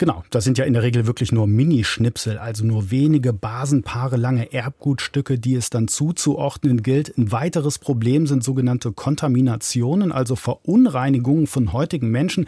Genau, 0.00 0.24
das 0.30 0.44
sind 0.44 0.56
ja 0.56 0.64
in 0.64 0.72
der 0.72 0.82
Regel 0.82 1.06
wirklich 1.06 1.30
nur 1.30 1.46
Minischnipsel, 1.46 2.38
also 2.38 2.64
nur 2.64 2.90
wenige 2.90 3.34
Basenpaare 3.34 4.16
lange 4.16 4.50
Erbgutstücke, 4.50 5.38
die 5.38 5.54
es 5.54 5.68
dann 5.68 5.88
zuzuordnen 5.88 6.82
gilt. 6.82 7.18
Ein 7.18 7.32
weiteres 7.32 7.78
Problem 7.78 8.26
sind 8.26 8.42
sogenannte 8.42 8.92
Kontaminationen, 8.92 10.10
also 10.10 10.36
Verunreinigungen 10.36 11.46
von 11.46 11.74
heutigen 11.74 12.08
Menschen 12.08 12.46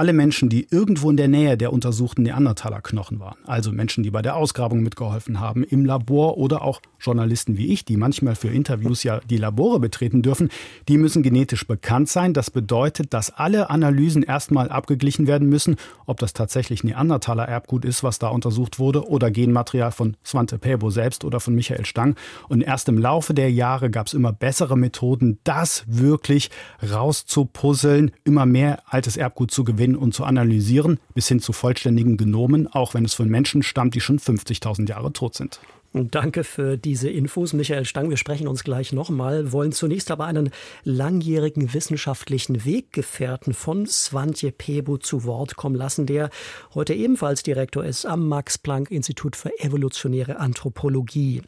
alle 0.00 0.14
Menschen, 0.14 0.48
die 0.48 0.66
irgendwo 0.70 1.10
in 1.10 1.18
der 1.18 1.28
Nähe 1.28 1.58
der 1.58 1.74
untersuchten 1.74 2.22
Neandertaler-Knochen 2.22 3.20
waren, 3.20 3.36
also 3.44 3.70
Menschen, 3.70 4.02
die 4.02 4.10
bei 4.10 4.22
der 4.22 4.34
Ausgrabung 4.34 4.80
mitgeholfen 4.82 5.40
haben, 5.40 5.62
im 5.62 5.84
Labor 5.84 6.38
oder 6.38 6.62
auch 6.62 6.80
Journalisten 6.98 7.58
wie 7.58 7.66
ich, 7.66 7.84
die 7.84 7.98
manchmal 7.98 8.34
für 8.34 8.48
Interviews 8.48 9.02
ja 9.02 9.20
die 9.28 9.36
Labore 9.36 9.78
betreten 9.78 10.22
dürfen, 10.22 10.48
die 10.88 10.96
müssen 10.96 11.22
genetisch 11.22 11.66
bekannt 11.66 12.08
sein. 12.08 12.32
Das 12.32 12.50
bedeutet, 12.50 13.12
dass 13.12 13.30
alle 13.30 13.68
Analysen 13.68 14.22
erstmal 14.22 14.70
abgeglichen 14.70 15.26
werden 15.26 15.50
müssen, 15.50 15.76
ob 16.06 16.18
das 16.18 16.32
tatsächlich 16.32 16.82
Neandertaler-Erbgut 16.90 17.84
ist, 17.84 18.02
was 18.02 18.18
da 18.18 18.28
untersucht 18.28 18.78
wurde, 18.78 19.08
oder 19.08 19.30
Genmaterial 19.30 19.92
von 19.92 20.16
Svante 20.24 20.58
Pääbo 20.58 20.90
selbst 20.90 21.24
oder 21.24 21.40
von 21.40 21.54
Michael 21.54 21.86
Stang. 21.86 22.16
Und 22.48 22.62
erst 22.62 22.88
im 22.88 22.98
Laufe 22.98 23.34
der 23.34 23.50
Jahre 23.50 23.90
gab 23.90 24.06
es 24.06 24.14
immer 24.14 24.32
bessere 24.32 24.76
Methoden, 24.76 25.38
das 25.44 25.84
wirklich 25.86 26.50
rauszupuzzeln, 26.88 28.10
immer 28.24 28.46
mehr 28.46 28.82
altes 28.86 29.16
Erbgut 29.16 29.50
zu 29.50 29.64
gewinnen 29.64 29.96
und 29.96 30.14
zu 30.14 30.24
analysieren, 30.24 30.98
bis 31.14 31.28
hin 31.28 31.40
zu 31.40 31.52
vollständigen 31.52 32.16
Genomen, 32.16 32.66
auch 32.66 32.94
wenn 32.94 33.04
es 33.04 33.14
von 33.14 33.28
Menschen 33.28 33.62
stammt, 33.62 33.94
die 33.94 34.00
schon 34.00 34.18
50.000 34.18 34.88
Jahre 34.88 35.12
tot 35.12 35.34
sind. 35.34 35.60
Danke 35.92 36.44
für 36.44 36.76
diese 36.76 37.10
Infos, 37.10 37.52
Michael 37.52 37.84
Stang. 37.84 38.10
Wir 38.10 38.16
sprechen 38.16 38.46
uns 38.46 38.62
gleich 38.62 38.92
nochmal, 38.92 39.50
wollen 39.50 39.72
zunächst 39.72 40.12
aber 40.12 40.26
einen 40.26 40.50
langjährigen 40.84 41.74
wissenschaftlichen 41.74 42.64
Weggefährten 42.64 43.54
von 43.54 43.86
Svante 43.86 44.52
Pebo 44.52 44.98
zu 44.98 45.24
Wort 45.24 45.56
kommen 45.56 45.74
lassen, 45.74 46.06
der 46.06 46.30
heute 46.74 46.94
ebenfalls 46.94 47.42
Direktor 47.42 47.84
ist 47.84 48.06
am 48.06 48.28
Max-Planck-Institut 48.28 49.34
für 49.34 49.50
evolutionäre 49.58 50.38
Anthropologie. 50.38 51.42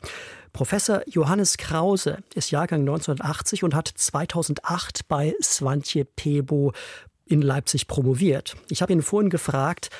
Professor 0.52 1.02
Johannes 1.06 1.56
Krause 1.56 2.18
ist 2.34 2.50
Jahrgang 2.50 2.80
1980 2.80 3.62
und 3.62 3.76
hat 3.76 3.92
2008 3.94 5.06
bei 5.06 5.36
Svante 5.40 6.04
Pebo 6.04 6.72
in 7.26 7.42
Leipzig 7.42 7.86
promoviert. 7.86 8.56
Ich 8.68 8.82
habe 8.82 8.92
ihn 8.92 9.02
vorhin 9.02 9.30
gefragt, 9.30 9.90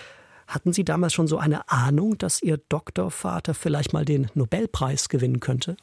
hatten 0.55 0.73
Sie 0.73 0.85
damals 0.85 1.13
schon 1.13 1.27
so 1.27 1.39
eine 1.39 1.71
Ahnung, 1.71 2.19
dass 2.19 2.43
Ihr 2.43 2.59
Doktorvater 2.69 3.55
vielleicht 3.55 3.93
mal 3.93 4.05
den 4.05 4.29
Nobelpreis 4.35 5.09
gewinnen 5.09 5.41
könnte? 5.41 5.77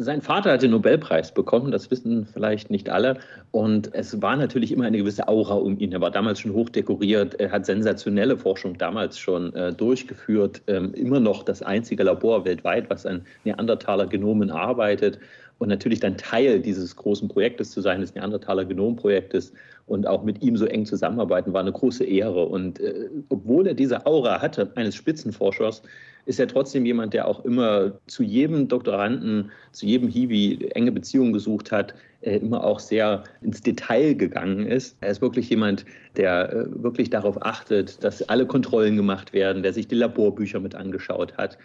Sein 0.00 0.22
Vater 0.22 0.52
hat 0.52 0.62
den 0.62 0.70
Nobelpreis 0.70 1.34
bekommen, 1.34 1.72
das 1.72 1.90
wissen 1.90 2.24
vielleicht 2.24 2.70
nicht 2.70 2.88
alle. 2.88 3.18
Und 3.50 3.92
es 3.94 4.22
war 4.22 4.36
natürlich 4.36 4.70
immer 4.70 4.84
eine 4.84 4.98
gewisse 4.98 5.26
Aura 5.26 5.54
um 5.54 5.76
ihn. 5.80 5.90
Er 5.90 6.00
war 6.00 6.12
damals 6.12 6.38
schon 6.38 6.52
hochdekoriert, 6.52 7.34
er 7.40 7.50
hat 7.50 7.66
sensationelle 7.66 8.36
Forschung 8.36 8.78
damals 8.78 9.18
schon 9.18 9.52
äh, 9.56 9.72
durchgeführt. 9.72 10.62
Ähm, 10.68 10.94
immer 10.94 11.18
noch 11.18 11.42
das 11.42 11.62
einzige 11.62 12.04
Labor 12.04 12.44
weltweit, 12.44 12.88
was 12.90 13.06
an 13.06 13.22
Neandertaler-Genomen 13.42 14.52
arbeitet. 14.52 15.18
Und 15.58 15.68
natürlich 15.68 15.98
dann 15.98 16.16
Teil 16.16 16.60
dieses 16.60 16.94
großen 16.94 17.26
Projektes 17.26 17.72
zu 17.72 17.80
sein, 17.80 18.00
des 18.00 18.14
Neandertaler-Genomprojektes 18.14 19.52
und 19.88 20.06
auch 20.06 20.22
mit 20.22 20.42
ihm 20.42 20.56
so 20.56 20.66
eng 20.66 20.86
zusammenarbeiten, 20.86 21.52
war 21.52 21.60
eine 21.60 21.72
große 21.72 22.04
Ehre. 22.04 22.46
Und 22.46 22.78
äh, 22.80 23.08
obwohl 23.28 23.66
er 23.66 23.74
diese 23.74 24.06
Aura 24.06 24.40
hatte 24.40 24.70
eines 24.76 24.94
Spitzenforschers, 24.94 25.82
ist 26.28 26.38
er 26.38 26.46
trotzdem 26.46 26.84
jemand, 26.84 27.14
der 27.14 27.26
auch 27.26 27.42
immer 27.46 27.92
zu 28.06 28.22
jedem 28.22 28.68
Doktoranden, 28.68 29.50
zu 29.72 29.86
jedem 29.86 30.08
Hiwi 30.08 30.68
enge 30.74 30.92
Beziehungen 30.92 31.32
gesucht 31.32 31.72
hat, 31.72 31.94
äh, 32.20 32.36
immer 32.36 32.62
auch 32.64 32.80
sehr 32.80 33.24
ins 33.40 33.62
Detail 33.62 34.14
gegangen 34.14 34.66
ist. 34.66 34.98
Er 35.00 35.10
ist 35.10 35.22
wirklich 35.22 35.48
jemand, 35.48 35.86
der 36.16 36.52
äh, 36.52 36.82
wirklich 36.82 37.08
darauf 37.08 37.42
achtet, 37.42 38.04
dass 38.04 38.28
alle 38.28 38.44
Kontrollen 38.44 38.96
gemacht 38.96 39.32
werden, 39.32 39.62
der 39.62 39.72
sich 39.72 39.88
die 39.88 39.94
Laborbücher 39.94 40.60
mit 40.60 40.74
angeschaut 40.74 41.34
hat. 41.38 41.56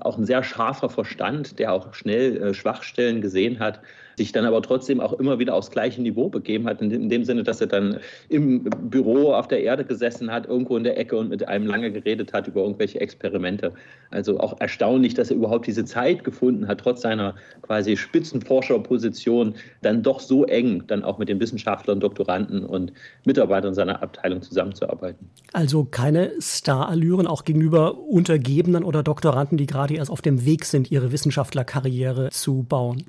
Auch 0.00 0.18
ein 0.18 0.26
sehr 0.26 0.42
scharfer 0.42 0.90
Verstand, 0.90 1.60
der 1.60 1.72
auch 1.72 1.94
schnell 1.94 2.38
äh, 2.38 2.54
Schwachstellen 2.54 3.20
gesehen 3.20 3.60
hat 3.60 3.80
sich 4.18 4.32
dann 4.32 4.44
aber 4.44 4.60
trotzdem 4.60 5.00
auch 5.00 5.14
immer 5.14 5.38
wieder 5.38 5.54
aufs 5.54 5.70
gleiche 5.70 6.02
Niveau 6.02 6.28
begeben 6.28 6.66
hat, 6.66 6.82
in 6.82 6.90
dem, 6.90 7.02
in 7.02 7.08
dem 7.08 7.24
Sinne, 7.24 7.44
dass 7.44 7.62
er 7.62 7.68
dann 7.68 7.98
im 8.28 8.64
Büro 8.64 9.32
auf 9.32 9.48
der 9.48 9.62
Erde 9.62 9.84
gesessen 9.84 10.30
hat, 10.30 10.46
irgendwo 10.46 10.76
in 10.76 10.84
der 10.84 10.98
Ecke 10.98 11.16
und 11.16 11.30
mit 11.30 11.48
einem 11.48 11.66
lange 11.66 11.90
geredet 11.90 12.34
hat 12.34 12.46
über 12.46 12.60
irgendwelche 12.60 13.00
Experimente. 13.00 13.72
Also 14.10 14.40
auch 14.40 14.60
erstaunlich, 14.60 15.14
dass 15.14 15.30
er 15.30 15.36
überhaupt 15.36 15.66
diese 15.66 15.84
Zeit 15.84 16.24
gefunden 16.24 16.66
hat, 16.66 16.80
trotz 16.80 17.02
seiner 17.02 17.34
quasi 17.62 17.96
Spitzenforscherposition, 17.96 19.54
dann 19.82 20.02
doch 20.02 20.20
so 20.20 20.44
eng 20.44 20.84
dann 20.86 21.04
auch 21.04 21.18
mit 21.18 21.28
den 21.28 21.40
Wissenschaftlern, 21.40 22.00
Doktoranden 22.00 22.64
und 22.64 22.92
Mitarbeitern 23.24 23.74
seiner 23.74 24.02
Abteilung 24.02 24.42
zusammenzuarbeiten. 24.42 25.28
Also 25.52 25.84
keine 25.84 26.32
Starallüren 26.40 27.26
auch 27.26 27.44
gegenüber 27.44 27.98
Untergebenen 27.98 28.84
oder 28.84 29.02
Doktoranden, 29.02 29.58
die 29.58 29.66
gerade 29.66 29.94
erst 29.94 30.10
auf 30.10 30.22
dem 30.22 30.44
Weg 30.44 30.64
sind, 30.64 30.90
ihre 30.90 31.12
Wissenschaftlerkarriere 31.12 32.30
zu 32.30 32.62
bauen. 32.62 33.04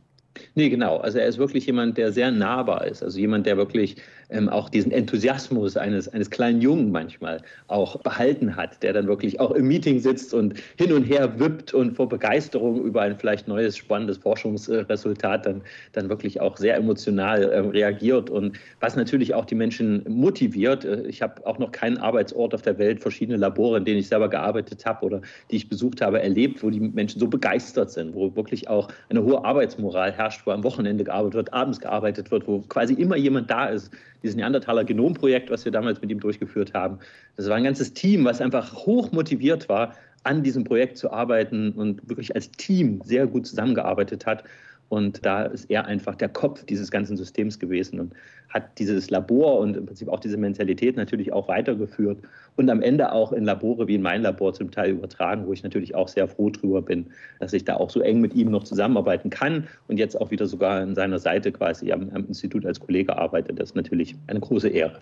Nee, 0.55 0.69
genau. 0.69 0.97
Also 0.97 1.19
er 1.19 1.27
ist 1.27 1.37
wirklich 1.37 1.65
jemand, 1.65 1.97
der 1.97 2.11
sehr 2.11 2.31
nahbar 2.31 2.85
ist. 2.85 3.03
Also 3.03 3.19
jemand, 3.19 3.45
der 3.45 3.57
wirklich 3.57 3.97
ähm, 4.29 4.49
auch 4.49 4.69
diesen 4.69 4.91
Enthusiasmus 4.91 5.77
eines, 5.77 6.07
eines 6.07 6.29
kleinen 6.29 6.61
Jungen 6.61 6.91
manchmal 6.91 7.41
auch 7.67 7.97
behalten 8.01 8.55
hat, 8.55 8.81
der 8.83 8.93
dann 8.93 9.07
wirklich 9.07 9.39
auch 9.39 9.51
im 9.51 9.67
Meeting 9.67 9.99
sitzt 9.99 10.33
und 10.33 10.53
hin 10.77 10.93
und 10.93 11.03
her 11.03 11.39
wippt 11.39 11.73
und 11.73 11.95
vor 11.95 12.07
Begeisterung 12.07 12.83
über 12.83 13.01
ein 13.01 13.17
vielleicht 13.17 13.47
neues, 13.47 13.77
spannendes 13.77 14.17
Forschungsresultat 14.17 15.45
dann, 15.45 15.61
dann 15.93 16.09
wirklich 16.09 16.39
auch 16.41 16.57
sehr 16.57 16.75
emotional 16.75 17.43
äh, 17.43 17.59
reagiert 17.59 18.29
und 18.29 18.57
was 18.79 18.95
natürlich 18.95 19.33
auch 19.33 19.45
die 19.45 19.55
Menschen 19.55 20.03
motiviert. 20.07 20.85
Äh, 20.85 21.07
ich 21.07 21.21
habe 21.21 21.45
auch 21.45 21.57
noch 21.57 21.71
keinen 21.71 21.97
Arbeitsort 21.97 22.53
auf 22.53 22.61
der 22.61 22.77
Welt, 22.77 23.01
verschiedene 23.01 23.37
Labore, 23.37 23.77
in 23.77 23.85
denen 23.85 23.99
ich 23.99 24.07
selber 24.07 24.29
gearbeitet 24.29 24.85
habe 24.85 25.05
oder 25.05 25.21
die 25.49 25.55
ich 25.55 25.69
besucht 25.69 26.01
habe, 26.01 26.21
erlebt, 26.21 26.61
wo 26.61 26.69
die 26.69 26.79
Menschen 26.79 27.19
so 27.19 27.27
begeistert 27.27 27.91
sind, 27.91 28.13
wo 28.13 28.35
wirklich 28.35 28.67
auch 28.69 28.89
eine 29.09 29.23
hohe 29.23 29.43
Arbeitsmoral 29.43 30.11
herrscht, 30.11 30.28
wo 30.45 30.51
am 30.51 30.63
Wochenende 30.63 31.03
gearbeitet 31.03 31.35
wird, 31.35 31.53
abends 31.53 31.79
gearbeitet 31.79 32.31
wird, 32.31 32.47
wo 32.47 32.59
quasi 32.61 32.93
immer 32.93 33.15
jemand 33.15 33.49
da 33.49 33.65
ist, 33.67 33.91
dieses 34.23 34.35
Neandertaler 34.35 34.83
Genomprojekt, 34.83 35.49
was 35.49 35.65
wir 35.65 35.71
damals 35.71 36.01
mit 36.01 36.11
ihm 36.11 36.19
durchgeführt 36.19 36.73
haben. 36.73 36.99
Das 37.35 37.47
war 37.47 37.55
ein 37.55 37.63
ganzes 37.63 37.93
Team, 37.93 38.25
was 38.25 38.41
einfach 38.41 38.73
hoch 38.73 39.11
motiviert 39.11 39.69
war, 39.69 39.95
an 40.23 40.43
diesem 40.43 40.63
Projekt 40.63 40.97
zu 40.97 41.11
arbeiten 41.11 41.71
und 41.71 42.07
wirklich 42.09 42.35
als 42.35 42.51
Team 42.51 43.01
sehr 43.03 43.27
gut 43.27 43.47
zusammengearbeitet 43.47 44.25
hat. 44.25 44.43
Und 44.89 45.25
da 45.25 45.43
ist 45.43 45.69
er 45.69 45.85
einfach 45.85 46.15
der 46.15 46.29
Kopf 46.29 46.65
dieses 46.65 46.89
ganzen 46.91 47.15
Systems 47.15 47.59
gewesen 47.59 47.99
und 47.99 48.13
hat 48.49 48.79
dieses 48.79 49.11
Labor 49.11 49.59
und 49.59 49.77
im 49.77 49.85
Prinzip 49.85 50.09
auch 50.09 50.19
diese 50.19 50.37
Mentalität 50.37 50.97
natürlich 50.97 51.31
auch 51.31 51.47
weitergeführt 51.47 52.17
und 52.55 52.69
am 52.69 52.81
Ende 52.81 53.11
auch 53.11 53.31
in 53.31 53.45
Labore 53.45 53.87
wie 53.87 53.95
in 53.95 54.01
mein 54.01 54.23
Labor 54.23 54.53
zum 54.53 54.71
Teil 54.71 54.91
übertragen, 54.91 55.45
wo 55.45 55.53
ich 55.53 55.63
natürlich 55.63 55.93
auch 55.93 56.07
sehr 56.07 56.27
froh 56.27 56.49
drüber 56.49 56.81
bin, 56.81 57.05
dass 57.39 57.53
ich 57.53 57.63
da 57.63 57.75
auch 57.75 57.91
so 57.91 58.01
eng 58.01 58.19
mit 58.19 58.33
ihm 58.33 58.49
noch 58.49 58.63
zusammenarbeiten 58.63 59.29
kann 59.29 59.67
und 59.87 59.97
jetzt 59.97 60.19
auch 60.19 60.31
wieder 60.31 60.47
sogar 60.47 60.81
an 60.81 60.95
seiner 60.95 61.19
Seite 61.19 61.51
quasi 61.51 61.91
am, 61.91 62.09
am 62.09 62.25
Institut 62.25 62.65
als 62.65 62.79
Kollege 62.79 63.15
arbeite. 63.15 63.53
Das 63.53 63.69
ist 63.69 63.75
natürlich 63.75 64.15
eine 64.27 64.39
große 64.39 64.69
Ehre. 64.69 64.99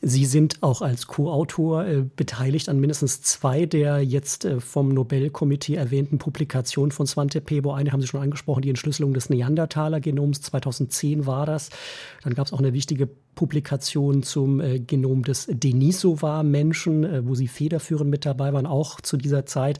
Sie 0.00 0.26
sind 0.26 0.62
auch 0.62 0.80
als 0.80 1.08
Co-Autor 1.08 1.84
äh, 1.84 2.04
beteiligt 2.14 2.68
an 2.68 2.78
mindestens 2.78 3.20
zwei 3.20 3.66
der 3.66 4.00
jetzt 4.00 4.44
äh, 4.44 4.60
vom 4.60 4.90
Nobelkomitee 4.90 5.74
erwähnten 5.74 6.18
Publikationen 6.18 6.92
von 6.92 7.06
Svante 7.06 7.40
Pebo. 7.40 7.72
Eine 7.72 7.90
haben 7.90 8.00
Sie 8.00 8.06
schon 8.06 8.22
angesprochen, 8.22 8.62
die 8.62 8.68
Entschlüsselung 8.68 9.12
des 9.12 9.28
Neandertaler-Genoms. 9.28 10.40
2010 10.42 11.26
war 11.26 11.46
das. 11.46 11.70
Dann 12.22 12.34
gab 12.34 12.46
es 12.46 12.52
auch 12.52 12.60
eine 12.60 12.74
wichtige 12.74 13.08
Publikation 13.38 14.24
zum 14.24 14.60
äh, 14.60 14.80
Genom 14.80 15.22
des 15.22 15.46
Denisova-Menschen, 15.48 17.04
äh, 17.04 17.24
wo 17.24 17.36
Sie 17.36 17.46
federführend 17.46 18.10
mit 18.10 18.26
dabei 18.26 18.52
waren, 18.52 18.66
auch 18.66 19.00
zu 19.00 19.16
dieser 19.16 19.46
Zeit. 19.46 19.78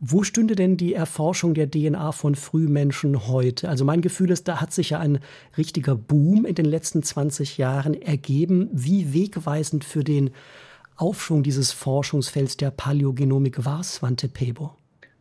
Wo 0.00 0.24
stünde 0.24 0.56
denn 0.56 0.76
die 0.76 0.94
Erforschung 0.94 1.54
der 1.54 1.70
DNA 1.70 2.10
von 2.10 2.34
Frühmenschen 2.34 3.28
heute? 3.28 3.68
Also 3.68 3.84
mein 3.84 4.00
Gefühl 4.00 4.32
ist, 4.32 4.48
da 4.48 4.60
hat 4.60 4.72
sich 4.72 4.90
ja 4.90 4.98
ein 4.98 5.20
richtiger 5.56 5.94
Boom 5.94 6.44
in 6.44 6.56
den 6.56 6.64
letzten 6.64 7.04
20 7.04 7.56
Jahren 7.56 7.94
ergeben. 7.94 8.68
Wie 8.72 9.12
wegweisend 9.14 9.84
für 9.84 10.02
den 10.02 10.30
Aufschwung 10.96 11.44
dieses 11.44 11.70
Forschungsfelds 11.70 12.56
der 12.56 12.72
Paläogenomik 12.72 13.64
war, 13.64 13.84
Svante 13.84 14.26
Pebo? 14.26 14.77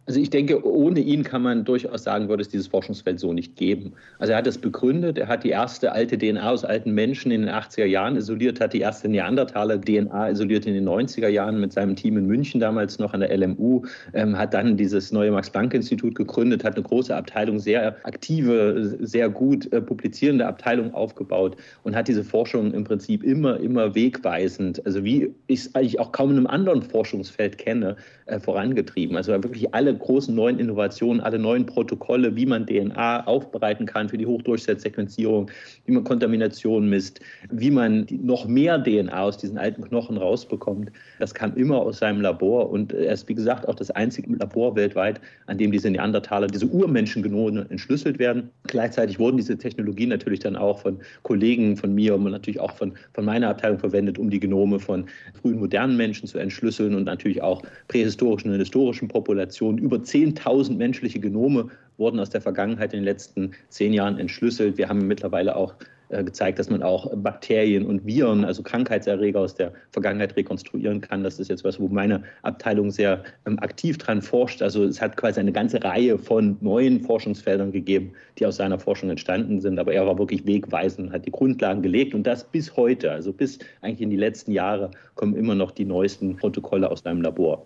Also 0.07 0.21
ich 0.21 0.29
denke, 0.29 0.65
ohne 0.65 1.01
ihn 1.01 1.23
kann 1.23 1.41
man 1.41 1.65
durchaus 1.65 2.03
sagen, 2.03 2.29
würde 2.29 2.41
es 2.41 2.47
dieses 2.47 2.67
Forschungsfeld 2.67 3.19
so 3.19 3.33
nicht 3.33 3.57
geben. 3.57 3.91
Also 4.19 4.31
er 4.31 4.37
hat 4.37 4.47
es 4.47 4.57
begründet, 4.57 5.17
er 5.17 5.27
hat 5.27 5.43
die 5.43 5.49
erste 5.49 5.91
alte 5.91 6.17
DNA 6.17 6.49
aus 6.49 6.63
alten 6.63 6.93
Menschen 6.93 7.29
in 7.29 7.41
den 7.41 7.49
80er 7.49 7.83
Jahren 7.83 8.15
isoliert, 8.15 8.61
hat 8.61 8.71
die 8.71 8.79
erste 8.79 9.09
Neandertaler-DNA 9.09 10.29
isoliert 10.29 10.65
in 10.65 10.75
den 10.75 10.87
90er 10.87 11.27
Jahren 11.27 11.59
mit 11.59 11.73
seinem 11.73 11.97
Team 11.97 12.17
in 12.17 12.25
München 12.25 12.61
damals 12.61 12.99
noch 12.99 13.13
an 13.13 13.19
der 13.19 13.37
LMU, 13.37 13.81
ähm, 14.13 14.37
hat 14.37 14.53
dann 14.53 14.77
dieses 14.77 15.11
neue 15.11 15.29
Max-Planck-Institut 15.31 16.15
gegründet, 16.15 16.63
hat 16.63 16.75
eine 16.75 16.83
große 16.83 17.13
Abteilung, 17.13 17.59
sehr 17.59 17.97
aktive, 18.05 18.95
sehr 19.01 19.27
gut 19.27 19.69
äh, 19.73 19.81
publizierende 19.81 20.47
Abteilung 20.47 20.93
aufgebaut 20.93 21.57
und 21.83 21.97
hat 21.97 22.07
diese 22.07 22.23
Forschung 22.23 22.73
im 22.73 22.85
Prinzip 22.85 23.25
immer, 23.25 23.59
immer 23.59 23.93
wegweisend, 23.93 24.85
also 24.85 25.03
wie 25.03 25.33
ich 25.47 25.59
es 25.59 25.75
eigentlich 25.75 25.99
auch 25.99 26.13
kaum 26.13 26.31
in 26.31 26.37
einem 26.37 26.47
anderen 26.47 26.81
Forschungsfeld 26.81 27.57
kenne, 27.57 27.97
äh, 28.27 28.39
vorangetrieben. 28.39 29.17
Also 29.17 29.33
wirklich 29.33 29.73
alle 29.73 29.96
großen 29.99 30.33
neuen 30.33 30.59
Innovationen, 30.59 31.21
alle 31.21 31.39
neuen 31.39 31.65
Protokolle, 31.65 32.35
wie 32.35 32.45
man 32.45 32.65
DNA 32.65 33.25
aufbereiten 33.25 33.85
kann 33.85 34.09
für 34.09 34.17
die 34.17 34.25
Hochdurchsatzsequenzierung, 34.25 35.49
wie 35.85 35.91
man 35.91 36.03
Kontamination 36.03 36.89
misst, 36.89 37.19
wie 37.51 37.71
man 37.71 38.07
noch 38.09 38.47
mehr 38.47 38.81
DNA 38.81 39.21
aus 39.21 39.37
diesen 39.37 39.57
alten 39.57 39.83
Knochen 39.83 40.17
rausbekommt. 40.17 40.91
Das 41.19 41.33
kam 41.33 41.55
immer 41.55 41.77
aus 41.77 41.99
seinem 41.99 42.21
Labor 42.21 42.69
und 42.69 42.93
er 42.93 43.13
ist, 43.13 43.27
wie 43.29 43.35
gesagt, 43.35 43.67
auch 43.67 43.75
das 43.75 43.91
einzige 43.91 44.33
Labor 44.35 44.75
weltweit, 44.75 45.19
an 45.47 45.57
dem 45.57 45.71
diese 45.71 45.89
Neandertaler, 45.89 46.47
diese 46.47 46.67
Urmenschengenome 46.67 47.65
entschlüsselt 47.69 48.19
werden. 48.19 48.49
Gleichzeitig 48.67 49.19
wurden 49.19 49.37
diese 49.37 49.57
Technologien 49.57 50.09
natürlich 50.09 50.39
dann 50.39 50.55
auch 50.55 50.79
von 50.79 50.99
Kollegen 51.23 51.77
von 51.77 51.93
mir 51.93 52.15
und 52.15 52.23
natürlich 52.23 52.59
auch 52.59 52.71
von, 52.71 52.93
von 53.13 53.25
meiner 53.25 53.49
Abteilung 53.49 53.79
verwendet, 53.79 54.17
um 54.17 54.29
die 54.29 54.39
Genome 54.39 54.79
von 54.79 55.05
frühen 55.41 55.59
modernen 55.59 55.97
Menschen 55.97 56.27
zu 56.27 56.37
entschlüsseln 56.37 56.95
und 56.95 57.05
natürlich 57.05 57.41
auch 57.41 57.61
prähistorischen 57.87 58.51
und 58.51 58.59
historischen 58.59 59.07
Populationen 59.07 59.79
über 59.87 59.97
10.000 59.97 60.75
menschliche 60.75 61.19
Genome 61.19 61.69
wurden 61.97 62.19
aus 62.19 62.29
der 62.29 62.41
Vergangenheit 62.41 62.93
in 62.93 62.99
den 62.99 63.05
letzten 63.05 63.51
zehn 63.69 63.93
Jahren 63.93 64.19
entschlüsselt. 64.19 64.77
Wir 64.77 64.89
haben 64.89 65.07
mittlerweile 65.07 65.55
auch 65.55 65.73
äh, 66.09 66.23
gezeigt, 66.23 66.57
dass 66.59 66.69
man 66.69 66.83
auch 66.83 67.13
Bakterien 67.15 67.85
und 67.85 68.05
Viren, 68.05 68.45
also 68.45 68.63
Krankheitserreger 68.63 69.41
aus 69.41 69.55
der 69.55 69.73
Vergangenheit 69.91 70.37
rekonstruieren 70.37 71.01
kann. 71.01 71.23
Das 71.23 71.39
ist 71.39 71.49
jetzt 71.49 71.63
was, 71.65 71.79
wo 71.79 71.87
meine 71.87 72.23
Abteilung 72.43 72.91
sehr 72.91 73.23
ähm, 73.45 73.59
aktiv 73.59 73.97
dran 73.97 74.21
forscht. 74.21 74.61
Also 74.61 74.85
es 74.85 75.01
hat 75.01 75.17
quasi 75.17 75.39
eine 75.39 75.51
ganze 75.51 75.83
Reihe 75.83 76.17
von 76.17 76.57
neuen 76.61 77.01
Forschungsfeldern 77.01 77.71
gegeben, 77.71 78.13
die 78.37 78.45
aus 78.45 78.55
seiner 78.57 78.79
Forschung 78.79 79.09
entstanden 79.09 79.59
sind. 79.59 79.79
Aber 79.79 79.93
er 79.93 80.05
war 80.05 80.17
wirklich 80.17 80.45
wegweisend, 80.45 81.11
hat 81.11 81.25
die 81.25 81.31
Grundlagen 81.31 81.81
gelegt 81.81 82.13
und 82.13 82.25
das 82.25 82.45
bis 82.45 82.77
heute, 82.77 83.11
also 83.11 83.33
bis 83.33 83.59
eigentlich 83.81 84.01
in 84.01 84.09
die 84.09 84.17
letzten 84.17 84.51
Jahre, 84.51 84.91
kommen 85.15 85.35
immer 85.35 85.55
noch 85.55 85.71
die 85.71 85.85
neuesten 85.85 86.37
Protokolle 86.37 86.89
aus 86.89 87.01
seinem 87.03 87.21
Labor. 87.21 87.65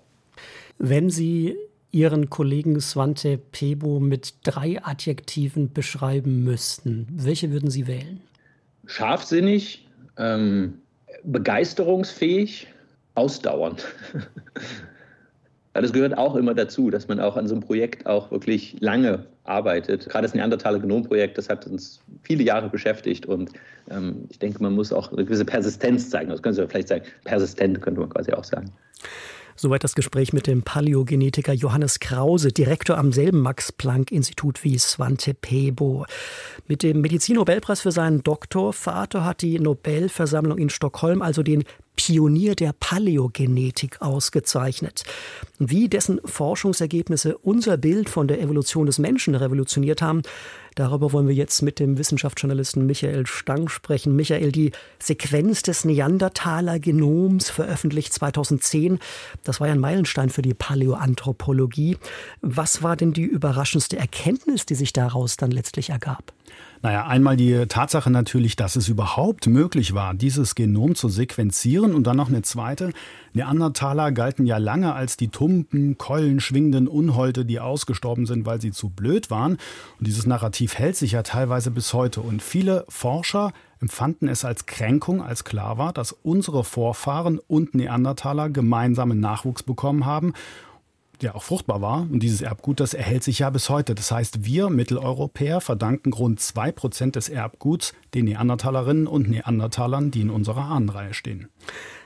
Wenn 0.80 1.12
Sie 1.12 1.56
Ihren 1.92 2.30
Kollegen 2.30 2.80
Svante 2.80 3.38
Pebo 3.38 4.00
mit 4.00 4.36
drei 4.44 4.82
Adjektiven 4.82 5.74
beschreiben 5.74 6.44
müssten, 6.44 7.08
welche 7.12 7.52
würden 7.52 7.70
Sie 7.70 7.88
wählen? 7.88 8.22
Scharfsinnig, 8.86 9.88
ähm, 10.18 10.76
begeisterungsfähig, 11.24 12.68
ausdauernd. 13.16 13.86
das 15.74 15.92
gehört 15.92 16.18
auch 16.18 16.36
immer 16.36 16.54
dazu, 16.54 16.90
dass 16.90 17.08
man 17.08 17.20
auch 17.20 17.36
an 17.36 17.48
so 17.48 17.56
einem 17.56 17.64
Projekt 17.64 18.06
auch 18.06 18.32
wirklich 18.32 18.78
lange 18.80 19.26
arbeitet. 19.44 20.08
Gerade 20.08 20.24
das 20.24 20.34
Neandertaler 20.34 20.80
Genomprojekt, 20.80 21.38
das 21.38 21.50
hat 21.50 21.68
uns 21.68 22.02
viele 22.24 22.44
Jahre 22.44 22.70
beschäftigt 22.70 23.26
und 23.26 23.52
ähm, 23.90 24.28
ich 24.30 24.40
denke, 24.40 24.62
man 24.64 24.74
muss 24.74 24.94
auch 24.94 25.12
eine 25.12 25.26
gewisse 25.26 25.46
Persistenz 25.46 26.10
zeigen. 26.10 26.30
Das 26.30 26.42
können 26.42 26.56
Sie 26.56 26.68
vielleicht 26.68 26.88
sagen, 26.88 27.04
persistent 27.26 27.82
könnte 27.82 28.00
man 28.00 28.10
quasi 28.10 28.32
auch 28.32 28.44
sagen. 28.44 28.72
Soweit 29.56 29.84
das 29.84 29.96
Gespräch 29.96 30.34
mit 30.34 30.48
dem 30.48 30.64
Paläogenetiker 30.64 31.54
Johannes 31.54 32.00
Krause, 32.00 32.52
Direktor 32.52 32.98
am 32.98 33.12
selben 33.12 33.42
Max-Planck-Institut 33.42 34.64
wie 34.64 34.78
Svante 34.78 35.34
Pebo. 35.34 36.06
Mit 36.68 36.84
dem 36.84 37.02
Medizinnobelpreis 37.02 37.82
für 37.82 37.92
seinen 37.92 38.24
Doktorvater 38.24 39.26
hat 39.26 39.42
die 39.42 39.60
Nobelversammlung 39.60 40.58
in 40.58 40.70
Stockholm 40.70 41.22
also 41.22 41.44
den 41.44 41.64
Pionier 42.04 42.56
der 42.56 42.74
Paläogenetik 42.74 44.02
ausgezeichnet. 44.02 45.04
Wie 45.60 45.88
dessen 45.88 46.20
Forschungsergebnisse 46.26 47.38
unser 47.38 47.78
Bild 47.78 48.10
von 48.10 48.28
der 48.28 48.42
Evolution 48.42 48.88
des 48.88 48.98
Menschen 48.98 49.36
revolutioniert 49.36 50.02
haben, 50.02 50.24
darüber 50.74 51.14
wollen 51.14 51.28
wir 51.28 51.36
jetzt 51.36 51.62
mit 51.62 51.78
dem 51.78 52.00
Wissenschaftsjournalisten 52.00 52.88
Michael 52.88 53.28
Stang 53.28 53.70
sprechen. 53.70 54.16
Michael, 54.16 54.52
die 54.52 54.72
Sequenz 54.98 55.62
des 55.62 55.86
Neandertaler 55.86 56.80
Genoms 56.80 57.52
veröffentlicht 57.52 58.14
2010, 58.14 58.98
das 59.44 59.60
war 59.60 59.68
ja 59.68 59.74
ein 59.74 59.80
Meilenstein 59.80 60.32
für 60.32 60.42
die 60.42 60.56
Paläoanthropologie. 60.56 61.98
Was 62.42 62.82
war 62.82 62.96
denn 62.96 63.14
die 63.14 63.26
überraschendste 63.26 63.98
Erkenntnis, 63.98 64.66
die 64.66 64.76
sich 64.76 64.92
daraus 64.92 65.38
dann 65.38 65.52
letztlich 65.52 65.92
ergab? 65.92 66.34
Naja, 66.84 67.06
einmal 67.06 67.38
die 67.38 67.68
Tatsache 67.68 68.10
natürlich, 68.10 68.56
dass 68.56 68.76
es 68.76 68.88
überhaupt 68.88 69.46
möglich 69.46 69.94
war, 69.94 70.16
dieses 70.16 70.56
Genom 70.56 70.96
zu 70.96 71.10
sequenzieren 71.10 71.94
und 71.94 72.08
dann 72.08 72.18
noch 72.18 72.30
eine 72.30 72.42
zweite. 72.42 72.92
Neandertaler 73.34 74.12
galten 74.12 74.48
ja 74.48 74.58
lange 74.58 74.94
als 74.94 75.16
die 75.16 75.28
tumpen, 75.28 76.00
keulenschwingenden 76.00 76.88
Unholte, 76.88 77.46
die 77.46 77.60
ausgestorben 77.60 78.26
sind, 78.26 78.48
weil 78.48 78.60
sie 78.60 78.72
zu 78.72 78.90
blöd 78.90 79.30
waren. 79.30 79.54
Und 80.00 80.08
dieses 80.08 80.26
Narrativ 80.26 80.74
hält 80.74 80.96
sich 80.96 81.12
ja 81.12 81.22
teilweise 81.22 81.70
bis 81.70 81.94
heute. 81.94 82.22
Und 82.22 82.42
viele 82.42 82.86
Forscher 82.90 83.54
empfanden 83.80 84.28
es 84.28 84.44
als 84.44 84.66
Kränkung, 84.66 85.22
als 85.22 85.44
klar 85.44 85.78
war, 85.78 85.94
dass 85.94 86.12
unsere 86.12 86.64
Vorfahren 86.64 87.40
und 87.48 87.76
Neandertaler 87.76 88.50
gemeinsamen 88.50 89.20
Nachwuchs 89.20 89.62
bekommen 89.62 90.08
haben 90.08 90.34
der 91.22 91.36
auch 91.36 91.44
fruchtbar 91.44 91.82
war. 91.82 92.02
Und 92.02 92.22
dieses 92.22 92.42
Erbgut, 92.42 92.80
das 92.80 92.94
erhält 92.94 93.24
sich 93.24 93.40
ja 93.40 93.50
bis 93.50 93.70
heute. 93.70 93.96
Das 93.96 94.12
heißt, 94.12 94.46
wir 94.46 94.70
Mitteleuropäer 94.70 95.62
verdanken 95.62 96.14
rund 96.14 96.40
zwei 96.40 96.72
Prozent 96.72 97.16
des 97.16 97.30
Erbguts 97.30 97.94
den 98.14 98.26
Neandertalerinnen 98.26 99.08
und 99.08 99.30
Neandertalern, 99.30 100.12
die 100.12 100.22
in 100.22 100.30
unserer 100.30 100.66
Ahnenreihe 100.66 101.14
stehen. 101.14 101.50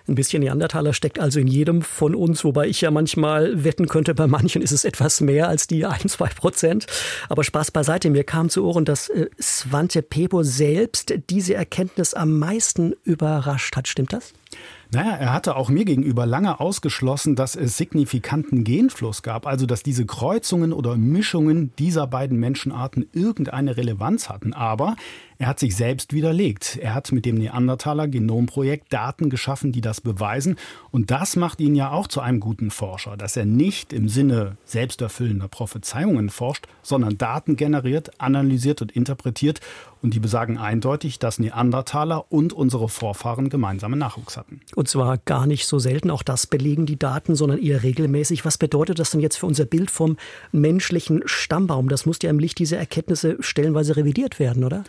Ein 0.07 0.15
bisschen 0.15 0.43
Neandertaler 0.43 0.93
steckt 0.93 1.19
also 1.19 1.39
in 1.39 1.47
jedem 1.47 1.81
von 1.81 2.13
uns, 2.13 2.43
wobei 2.43 2.67
ich 2.67 2.81
ja 2.81 2.91
manchmal 2.91 3.63
wetten 3.63 3.87
könnte, 3.87 4.13
bei 4.13 4.27
manchen 4.27 4.61
ist 4.61 4.71
es 4.71 4.85
etwas 4.85 5.19
mehr 5.19 5.47
als 5.47 5.65
die 5.65 5.85
ein, 5.85 6.07
zwei 6.07 6.27
Prozent. 6.27 6.85
Aber 7.27 7.43
Spaß 7.43 7.71
beiseite, 7.71 8.11
mir 8.11 8.23
kam 8.23 8.49
zu 8.49 8.65
Ohren, 8.65 8.85
dass 8.85 9.09
äh, 9.09 9.29
Svante 9.41 10.03
Pebo 10.03 10.43
selbst 10.43 11.13
diese 11.29 11.55
Erkenntnis 11.55 12.13
am 12.13 12.37
meisten 12.37 12.93
überrascht 13.03 13.75
hat. 13.75 13.87
Stimmt 13.87 14.13
das? 14.13 14.33
Naja, 14.91 15.15
er 15.15 15.33
hatte 15.33 15.55
auch 15.55 15.69
mir 15.69 15.83
gegenüber 15.83 16.25
lange 16.25 16.59
ausgeschlossen, 16.59 17.35
dass 17.35 17.55
es 17.55 17.75
signifikanten 17.75 18.63
Genfluss 18.63 19.23
gab, 19.23 19.47
also 19.47 19.65
dass 19.65 19.83
diese 19.83 20.05
Kreuzungen 20.05 20.71
oder 20.71 20.95
Mischungen 20.95 21.71
dieser 21.79 22.07
beiden 22.07 22.39
Menschenarten 22.39 23.05
irgendeine 23.11 23.75
Relevanz 23.75 24.29
hatten. 24.29 24.53
Aber 24.53 24.95
er 25.37 25.47
hat 25.47 25.59
sich 25.59 25.75
selbst 25.75 26.13
widerlegt. 26.13 26.77
Er 26.81 26.93
hat 26.93 27.11
mit 27.11 27.25
dem 27.25 27.35
Neandertaler 27.35 28.07
Genomprojekt 28.07 28.93
Daten 28.93 29.29
geschaffen, 29.29 29.71
die 29.71 29.81
das 29.81 29.99
beweisen. 29.99 30.55
Und 30.91 31.11
das 31.11 31.35
macht 31.35 31.59
ihn 31.59 31.75
ja 31.75 31.91
auch 31.91 32.07
zu 32.07 32.21
einem 32.21 32.39
guten 32.39 32.71
Forscher, 32.71 33.17
dass 33.17 33.35
er 33.35 33.45
nicht 33.45 33.91
im 33.91 34.07
Sinne 34.07 34.57
selbsterfüllender 34.65 35.49
Prophezeiungen 35.49 36.29
forscht, 36.29 36.67
sondern 36.81 37.17
Daten 37.17 37.57
generiert, 37.57 38.21
analysiert 38.21 38.81
und 38.81 38.93
interpretiert. 38.93 39.59
Und 40.01 40.13
die 40.13 40.19
besagen 40.19 40.57
eindeutig, 40.57 41.19
dass 41.19 41.39
Neandertaler 41.39 42.31
und 42.31 42.53
unsere 42.53 42.87
Vorfahren 42.87 43.49
gemeinsamen 43.49 43.99
Nachwuchs 43.99 44.37
hatten. 44.37 44.61
Und 44.75 44.87
zwar 44.87 45.17
gar 45.17 45.47
nicht 45.47 45.65
so 45.65 45.79
selten, 45.79 46.11
auch 46.11 46.23
das 46.23 46.47
belegen 46.47 46.85
die 46.85 46.99
Daten, 46.99 47.35
sondern 47.35 47.59
eher 47.59 47.83
regelmäßig. 47.83 48.45
Was 48.45 48.57
bedeutet 48.57 48.99
das 48.99 49.11
denn 49.11 49.19
jetzt 49.19 49.37
für 49.37 49.47
unser 49.47 49.65
Bild 49.65 49.91
vom 49.91 50.17
menschlichen 50.51 51.23
Stammbaum? 51.25 51.89
Das 51.89 52.05
muss 52.05 52.19
ja 52.21 52.29
im 52.29 52.39
Licht 52.39 52.59
dieser 52.59 52.77
Erkenntnisse 52.77 53.37
stellenweise 53.39 53.97
revidiert 53.97 54.39
werden, 54.39 54.63
oder? 54.63 54.83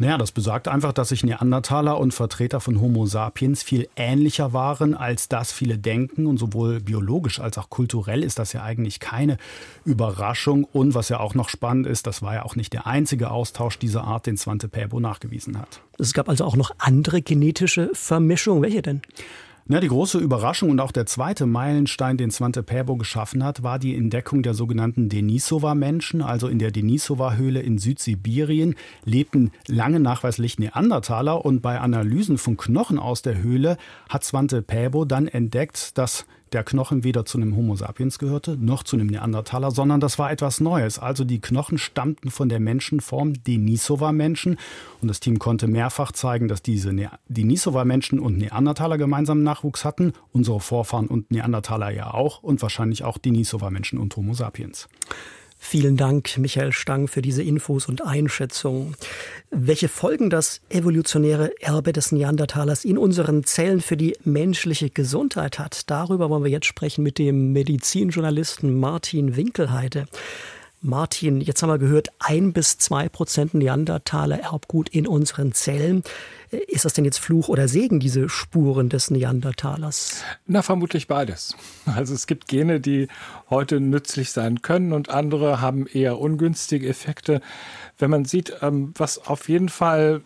Naja, 0.00 0.16
das 0.16 0.32
besagt 0.32 0.66
einfach, 0.66 0.94
dass 0.94 1.10
sich 1.10 1.24
Neandertaler 1.24 1.98
und 1.98 2.14
Vertreter 2.14 2.60
von 2.60 2.80
Homo 2.80 3.04
sapiens 3.04 3.62
viel 3.62 3.86
ähnlicher 3.96 4.54
waren, 4.54 4.94
als 4.94 5.28
das 5.28 5.52
viele 5.52 5.76
denken. 5.76 6.24
Und 6.26 6.38
sowohl 6.38 6.80
biologisch 6.80 7.38
als 7.38 7.58
auch 7.58 7.68
kulturell 7.68 8.24
ist 8.24 8.38
das 8.38 8.54
ja 8.54 8.62
eigentlich 8.62 8.98
keine 8.98 9.36
Überraschung. 9.84 10.64
Und 10.64 10.94
was 10.94 11.10
ja 11.10 11.20
auch 11.20 11.34
noch 11.34 11.50
spannend 11.50 11.86
ist, 11.86 12.06
das 12.06 12.22
war 12.22 12.32
ja 12.32 12.46
auch 12.46 12.56
nicht 12.56 12.72
der 12.72 12.86
einzige 12.86 13.30
Austausch 13.30 13.78
dieser 13.78 14.04
Art, 14.04 14.24
den 14.24 14.38
Svante 14.38 14.68
Pääbo 14.68 15.00
nachgewiesen 15.00 15.58
hat. 15.58 15.82
Es 15.98 16.14
gab 16.14 16.30
also 16.30 16.46
auch 16.46 16.56
noch 16.56 16.70
andere 16.78 17.20
genetische 17.20 17.90
Vermischungen. 17.92 18.62
Welche 18.62 18.80
denn? 18.80 19.02
Na, 19.72 19.78
die 19.78 19.86
große 19.86 20.18
Überraschung 20.18 20.70
und 20.70 20.80
auch 20.80 20.90
der 20.90 21.06
zweite 21.06 21.46
Meilenstein, 21.46 22.16
den 22.16 22.32
Svante 22.32 22.64
Pääbo 22.64 22.96
geschaffen 22.96 23.44
hat, 23.44 23.62
war 23.62 23.78
die 23.78 23.94
Entdeckung 23.94 24.42
der 24.42 24.52
sogenannten 24.52 25.08
Denisova-Menschen. 25.08 26.22
Also 26.22 26.48
in 26.48 26.58
der 26.58 26.72
Denisova-Höhle 26.72 27.60
in 27.60 27.78
Südsibirien 27.78 28.74
lebten 29.04 29.52
lange 29.68 30.00
nachweislich 30.00 30.58
Neandertaler 30.58 31.44
und 31.44 31.62
bei 31.62 31.78
Analysen 31.78 32.36
von 32.36 32.56
Knochen 32.56 32.98
aus 32.98 33.22
der 33.22 33.40
Höhle 33.40 33.76
hat 34.08 34.24
Svante 34.24 34.60
Pääbo 34.60 35.04
dann 35.04 35.28
entdeckt, 35.28 35.96
dass 35.96 36.26
der 36.52 36.64
Knochen 36.64 37.04
weder 37.04 37.24
zu 37.24 37.38
einem 37.38 37.56
Homo 37.56 37.76
sapiens 37.76 38.18
gehörte, 38.18 38.56
noch 38.56 38.82
zu 38.82 38.96
einem 38.96 39.06
Neandertaler, 39.06 39.70
sondern 39.70 40.00
das 40.00 40.18
war 40.18 40.30
etwas 40.30 40.60
Neues. 40.60 40.98
Also 40.98 41.24
die 41.24 41.40
Knochen 41.40 41.78
stammten 41.78 42.30
von 42.30 42.48
der 42.48 42.60
Menschenform 42.60 43.42
Denisova-Menschen. 43.44 44.58
Und 45.00 45.08
das 45.08 45.20
Team 45.20 45.38
konnte 45.38 45.66
mehrfach 45.66 46.12
zeigen, 46.12 46.48
dass 46.48 46.62
diese 46.62 46.92
ne 46.92 47.10
Denisova-Menschen 47.28 48.18
und 48.18 48.38
Neandertaler 48.38 48.98
gemeinsam 48.98 49.42
Nachwuchs 49.42 49.84
hatten. 49.84 50.12
Unsere 50.32 50.60
Vorfahren 50.60 51.06
und 51.06 51.30
Neandertaler 51.30 51.90
ja 51.90 52.12
auch. 52.12 52.42
Und 52.42 52.62
wahrscheinlich 52.62 53.04
auch 53.04 53.18
Denisova-Menschen 53.18 53.98
und 53.98 54.16
Homo 54.16 54.34
sapiens. 54.34 54.88
Vielen 55.62 55.98
Dank, 55.98 56.38
Michael 56.38 56.72
Stang, 56.72 57.06
für 57.06 57.20
diese 57.20 57.42
Infos 57.42 57.86
und 57.86 58.02
Einschätzungen. 58.04 58.96
Welche 59.50 59.88
Folgen 59.88 60.30
das 60.30 60.62
evolutionäre 60.70 61.52
Erbe 61.60 61.92
des 61.92 62.12
Neandertalers 62.12 62.84
in 62.84 62.96
unseren 62.96 63.44
Zellen 63.44 63.82
für 63.82 63.96
die 63.96 64.16
menschliche 64.24 64.88
Gesundheit 64.88 65.58
hat, 65.58 65.82
darüber 65.90 66.30
wollen 66.30 66.44
wir 66.44 66.50
jetzt 66.50 66.66
sprechen 66.66 67.04
mit 67.04 67.18
dem 67.18 67.52
Medizinjournalisten 67.52 68.80
Martin 68.80 69.36
Winkelheide. 69.36 70.06
Martin, 70.82 71.42
jetzt 71.42 71.62
haben 71.62 71.68
wir 71.68 71.78
gehört, 71.78 72.08
ein 72.20 72.54
bis 72.54 72.78
zwei 72.78 73.10
Prozent 73.10 73.52
Neandertaler 73.52 74.40
Erbgut 74.40 74.88
in 74.88 75.06
unseren 75.06 75.52
Zellen. 75.52 76.02
Ist 76.50 76.86
das 76.86 76.94
denn 76.94 77.04
jetzt 77.04 77.18
Fluch 77.18 77.48
oder 77.48 77.68
Segen, 77.68 78.00
diese 78.00 78.30
Spuren 78.30 78.88
des 78.88 79.10
Neandertalers? 79.10 80.22
Na, 80.46 80.62
vermutlich 80.62 81.06
beides. 81.06 81.54
Also 81.84 82.14
es 82.14 82.26
gibt 82.26 82.48
Gene, 82.48 82.80
die 82.80 83.08
heute 83.50 83.78
nützlich 83.78 84.32
sein 84.32 84.62
können 84.62 84.94
und 84.94 85.10
andere 85.10 85.60
haben 85.60 85.86
eher 85.86 86.18
ungünstige 86.18 86.88
Effekte. 86.88 87.42
Wenn 87.98 88.10
man 88.10 88.24
sieht, 88.24 88.54
ähm, 88.62 88.94
was 88.96 89.18
auf 89.18 89.50
jeden 89.50 89.68
Fall 89.68 90.22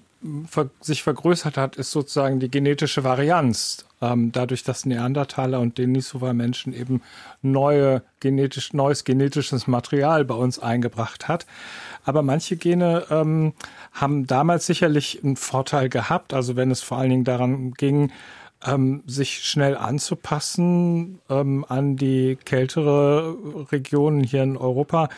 sich 0.81 1.03
vergrößert 1.03 1.57
hat, 1.57 1.77
ist 1.77 1.91
sozusagen 1.91 2.41
die 2.41 2.51
genetische 2.51 3.05
Varianz. 3.05 3.85
Ähm, 4.01 4.33
dadurch, 4.33 4.65
dass 4.65 4.87
Neandertaler 4.87 5.61
und 5.61 5.79
Denisova-Menschen 5.79 6.73
eben 6.73 7.03
neue 7.43 8.03
genetisch, 8.21 8.73
neues 8.73 9.05
genetisches 9.05 9.67
Material 9.67 10.25
bei 10.25 10.35
uns 10.35 10.59
eingebracht 10.59 11.29
hat. 11.29 11.47
Aber 12.05 12.23
manche 12.23 12.57
Gene 12.57 13.05
ähm, 13.11 13.53
haben 13.93 14.27
damals 14.27 14.67
sicherlich 14.67 15.23
einen 15.23 15.37
Vorteil 15.37 15.89
gehabt. 15.89 16.35
Also 16.35 16.57
wenn 16.57 16.71
es 16.71 16.83
vor 16.83 16.99
allen 16.99 17.11
Dingen 17.11 17.25
daran 17.25 17.73
ging, 17.73 18.11
ähm, 18.67 19.03
sich 19.07 19.45
schnell 19.45 19.77
anzupassen 19.77 21.21
ähm, 21.29 21.65
an 21.69 21.97
die 21.97 22.37
kältere 22.45 23.37
Regionen 23.71 24.23
hier 24.25 24.43
in 24.43 24.57
Europa 24.57 25.09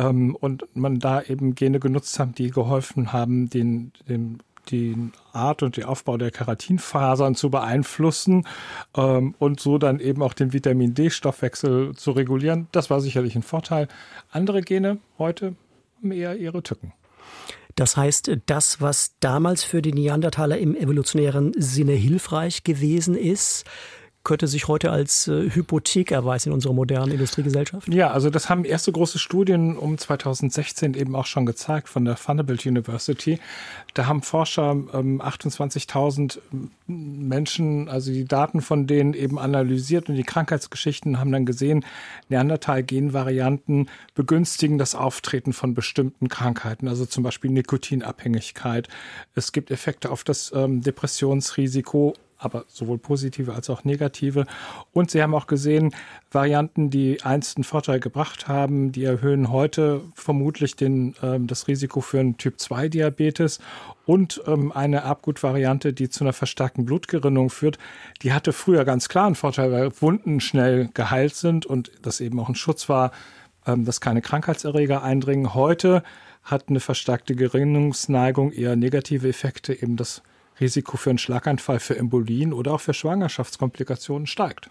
ähm, 0.00 0.34
und 0.34 0.64
man 0.74 0.98
da 0.98 1.22
eben 1.22 1.54
Gene 1.54 1.78
genutzt 1.78 2.18
hat, 2.18 2.38
die 2.38 2.50
geholfen 2.50 3.12
haben, 3.12 3.50
den, 3.50 3.92
den 4.08 4.38
die 4.68 4.94
Art 5.32 5.62
und 5.62 5.76
den 5.76 5.84
Aufbau 5.84 6.16
der 6.16 6.30
Keratinfasern 6.30 7.34
zu 7.34 7.50
beeinflussen 7.50 8.46
ähm, 8.96 9.34
und 9.38 9.60
so 9.60 9.78
dann 9.78 10.00
eben 10.00 10.22
auch 10.22 10.34
den 10.34 10.52
Vitamin 10.52 10.94
D-Stoffwechsel 10.94 11.94
zu 11.96 12.12
regulieren. 12.12 12.68
Das 12.72 12.90
war 12.90 13.00
sicherlich 13.00 13.34
ein 13.36 13.42
Vorteil. 13.42 13.88
Andere 14.30 14.60
Gene 14.60 14.98
heute 15.18 15.56
haben 15.98 16.12
eher 16.12 16.36
ihre 16.36 16.62
Tücken. 16.62 16.92
Das 17.74 17.96
heißt, 17.96 18.30
das, 18.46 18.80
was 18.80 19.14
damals 19.20 19.64
für 19.64 19.80
die 19.80 19.92
Neandertaler 19.92 20.58
im 20.58 20.76
evolutionären 20.76 21.52
Sinne 21.56 21.92
hilfreich 21.92 22.62
gewesen 22.62 23.16
ist, 23.16 23.64
könnte 24.22 24.46
sich 24.48 24.68
heute 24.68 24.90
als 24.90 25.28
äh, 25.28 25.50
Hypothek 25.50 26.12
erweisen 26.12 26.50
in 26.50 26.54
unserer 26.54 26.74
modernen 26.74 27.12
Industriegesellschaft? 27.12 27.92
Ja, 27.92 28.10
also 28.10 28.28
das 28.28 28.50
haben 28.50 28.64
erste 28.64 28.92
große 28.92 29.18
Studien 29.18 29.76
um 29.76 29.96
2016 29.96 30.94
eben 30.94 31.16
auch 31.16 31.24
schon 31.26 31.46
gezeigt 31.46 31.88
von 31.88 32.04
der 32.04 32.18
Vanderbilt 32.22 32.66
University. 32.66 33.38
Da 33.94 34.06
haben 34.06 34.22
Forscher 34.22 34.72
ähm, 34.72 35.22
28.000 35.22 36.38
Menschen, 36.86 37.88
also 37.88 38.12
die 38.12 38.26
Daten 38.26 38.60
von 38.60 38.86
denen 38.86 39.14
eben 39.14 39.38
analysiert 39.38 40.08
und 40.10 40.16
die 40.16 40.22
Krankheitsgeschichten 40.22 41.18
haben 41.18 41.32
dann 41.32 41.46
gesehen, 41.46 41.84
Neandertal-Genvarianten 42.28 43.88
begünstigen 44.14 44.76
das 44.76 44.94
Auftreten 44.94 45.54
von 45.54 45.72
bestimmten 45.74 46.28
Krankheiten, 46.28 46.88
also 46.88 47.06
zum 47.06 47.22
Beispiel 47.22 47.50
Nikotinabhängigkeit. 47.50 48.88
Es 49.34 49.52
gibt 49.52 49.70
Effekte 49.70 50.10
auf 50.10 50.24
das 50.24 50.52
ähm, 50.54 50.82
Depressionsrisiko 50.82 52.14
aber 52.40 52.64
sowohl 52.68 52.98
positive 52.98 53.54
als 53.54 53.70
auch 53.70 53.84
negative. 53.84 54.46
Und 54.92 55.10
sie 55.10 55.22
haben 55.22 55.34
auch 55.34 55.46
gesehen, 55.46 55.94
Varianten, 56.30 56.90
die 56.90 57.22
einst 57.22 57.56
einen 57.56 57.64
Vorteil 57.64 58.00
gebracht 58.00 58.48
haben, 58.48 58.92
die 58.92 59.04
erhöhen 59.04 59.50
heute 59.50 60.00
vermutlich 60.14 60.74
den, 60.74 61.14
äh, 61.22 61.38
das 61.40 61.68
Risiko 61.68 62.00
für 62.00 62.20
einen 62.20 62.38
Typ-2-Diabetes. 62.38 63.60
Und 64.06 64.42
ähm, 64.46 64.72
eine 64.72 64.98
Erbgutvariante, 64.98 65.92
die 65.92 66.08
zu 66.08 66.24
einer 66.24 66.32
verstärkten 66.32 66.84
Blutgerinnung 66.84 67.50
führt, 67.50 67.78
die 68.22 68.32
hatte 68.32 68.52
früher 68.52 68.84
ganz 68.84 69.08
klar 69.08 69.26
einen 69.26 69.34
Vorteil, 69.34 69.70
weil 69.70 69.92
Wunden 70.00 70.40
schnell 70.40 70.88
geheilt 70.94 71.36
sind 71.36 71.66
und 71.66 71.92
das 72.02 72.20
eben 72.20 72.40
auch 72.40 72.48
ein 72.48 72.54
Schutz 72.54 72.88
war, 72.88 73.12
ähm, 73.66 73.84
dass 73.84 74.00
keine 74.00 74.22
Krankheitserreger 74.22 75.02
eindringen. 75.02 75.54
Heute 75.54 76.02
hat 76.42 76.68
eine 76.68 76.80
verstärkte 76.80 77.34
Gerinnungsneigung 77.36 78.50
eher 78.52 78.74
negative 78.74 79.28
Effekte, 79.28 79.74
eben 79.74 79.96
das 79.96 80.22
Risiko 80.60 80.96
für 80.96 81.10
einen 81.10 81.18
Schlaganfall, 81.18 81.80
für 81.80 81.96
Embolien 81.96 82.52
oder 82.52 82.72
auch 82.72 82.80
für 82.80 82.94
Schwangerschaftskomplikationen 82.94 84.26
steigt. 84.26 84.70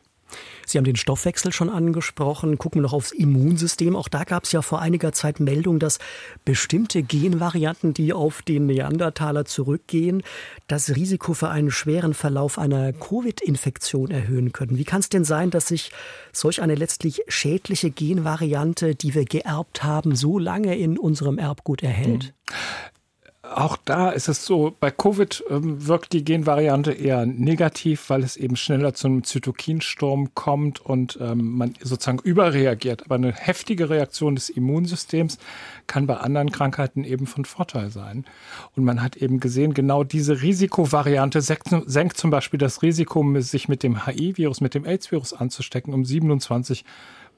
Sie 0.66 0.78
haben 0.78 0.86
den 0.86 0.96
Stoffwechsel 0.96 1.52
schon 1.52 1.70
angesprochen. 1.70 2.58
Gucken 2.58 2.80
wir 2.80 2.84
noch 2.84 2.94
aufs 2.94 3.12
Immunsystem. 3.12 3.96
Auch 3.96 4.08
da 4.08 4.24
gab 4.24 4.44
es 4.44 4.52
ja 4.52 4.62
vor 4.62 4.80
einiger 4.80 5.12
Zeit 5.12 5.40
Meldung, 5.40 5.80
dass 5.80 6.00
bestimmte 6.46 7.02
Genvarianten, 7.02 7.94
die 7.94 8.14
auf 8.14 8.42
den 8.42 8.68
Neandertaler 8.68 9.46
zurückgehen, 9.46 10.22
das 10.68 10.96
Risiko 10.96 11.34
für 11.34 11.50
einen 11.50 11.72
schweren 11.72 12.14
Verlauf 12.14 12.60
einer 12.60 12.94
Covid-Infektion 12.94 14.12
erhöhen 14.12 14.52
können. 14.52 14.78
Wie 14.78 14.84
kann 14.84 15.00
es 15.00 15.10
denn 15.10 15.24
sein, 15.24 15.50
dass 15.50 15.68
sich 15.68 15.92
solch 16.32 16.62
eine 16.62 16.76
letztlich 16.76 17.24
schädliche 17.28 17.90
Genvariante, 17.90 18.96
die 18.96 19.16
wir 19.16 19.26
geerbt 19.26 19.84
haben, 19.84 20.16
so 20.16 20.38
lange 20.38 20.78
in 20.78 21.00
unserem 21.00 21.40
Erbgut 21.40 21.82
erhält? 21.82 22.26
Hm 22.26 22.99
auch 23.56 23.78
da 23.78 24.10
ist 24.10 24.28
es 24.28 24.46
so, 24.46 24.76
bei 24.80 24.92
Covid 24.92 25.44
ähm, 25.50 25.88
wirkt 25.88 26.14
die 26.14 26.24
Genvariante 26.24 26.92
eher 26.92 27.26
negativ, 27.26 28.10
weil 28.10 28.24
es 28.24 28.38
eben 28.38 28.56
schneller 28.56 28.94
zu 28.94 29.08
einem 29.08 29.24
Zytokinsturm 29.24 30.34
kommt 30.36 30.80
und 30.80 31.18
ähm, 31.22 31.58
man 31.58 31.74
sozusagen 31.82 32.20
überreagiert. 32.20 33.04
Aber 33.06 33.16
eine 33.16 33.34
heftige 33.34 33.90
Reaktion 33.90 34.36
des 34.36 34.50
Immunsystems 34.50 35.38
kann 35.88 36.08
bei 36.08 36.18
anderen 36.18 36.52
Krankheiten 36.52 37.04
eben 37.04 37.28
von 37.28 37.46
Vorteil 37.46 37.90
sein. 37.90 38.26
Und 38.76 38.84
man 38.84 39.02
hat 39.02 39.18
eben 39.18 39.40
gesehen, 39.40 39.74
genau 39.74 40.04
diese 40.04 40.42
Risikovariante 40.42 41.42
senkt, 41.42 42.18
zum 42.18 42.30
Beispiel 42.30 42.58
das 42.58 42.82
Risiko, 42.82 43.26
sich 43.42 43.68
mit 43.68 43.84
dem 43.84 44.06
HI-Virus, 44.06 44.62
mit 44.62 44.76
dem 44.76 44.86
AIDS-Virus 44.86 45.34
anzustecken, 45.34 45.94
um 45.94 46.06
27 46.06 46.86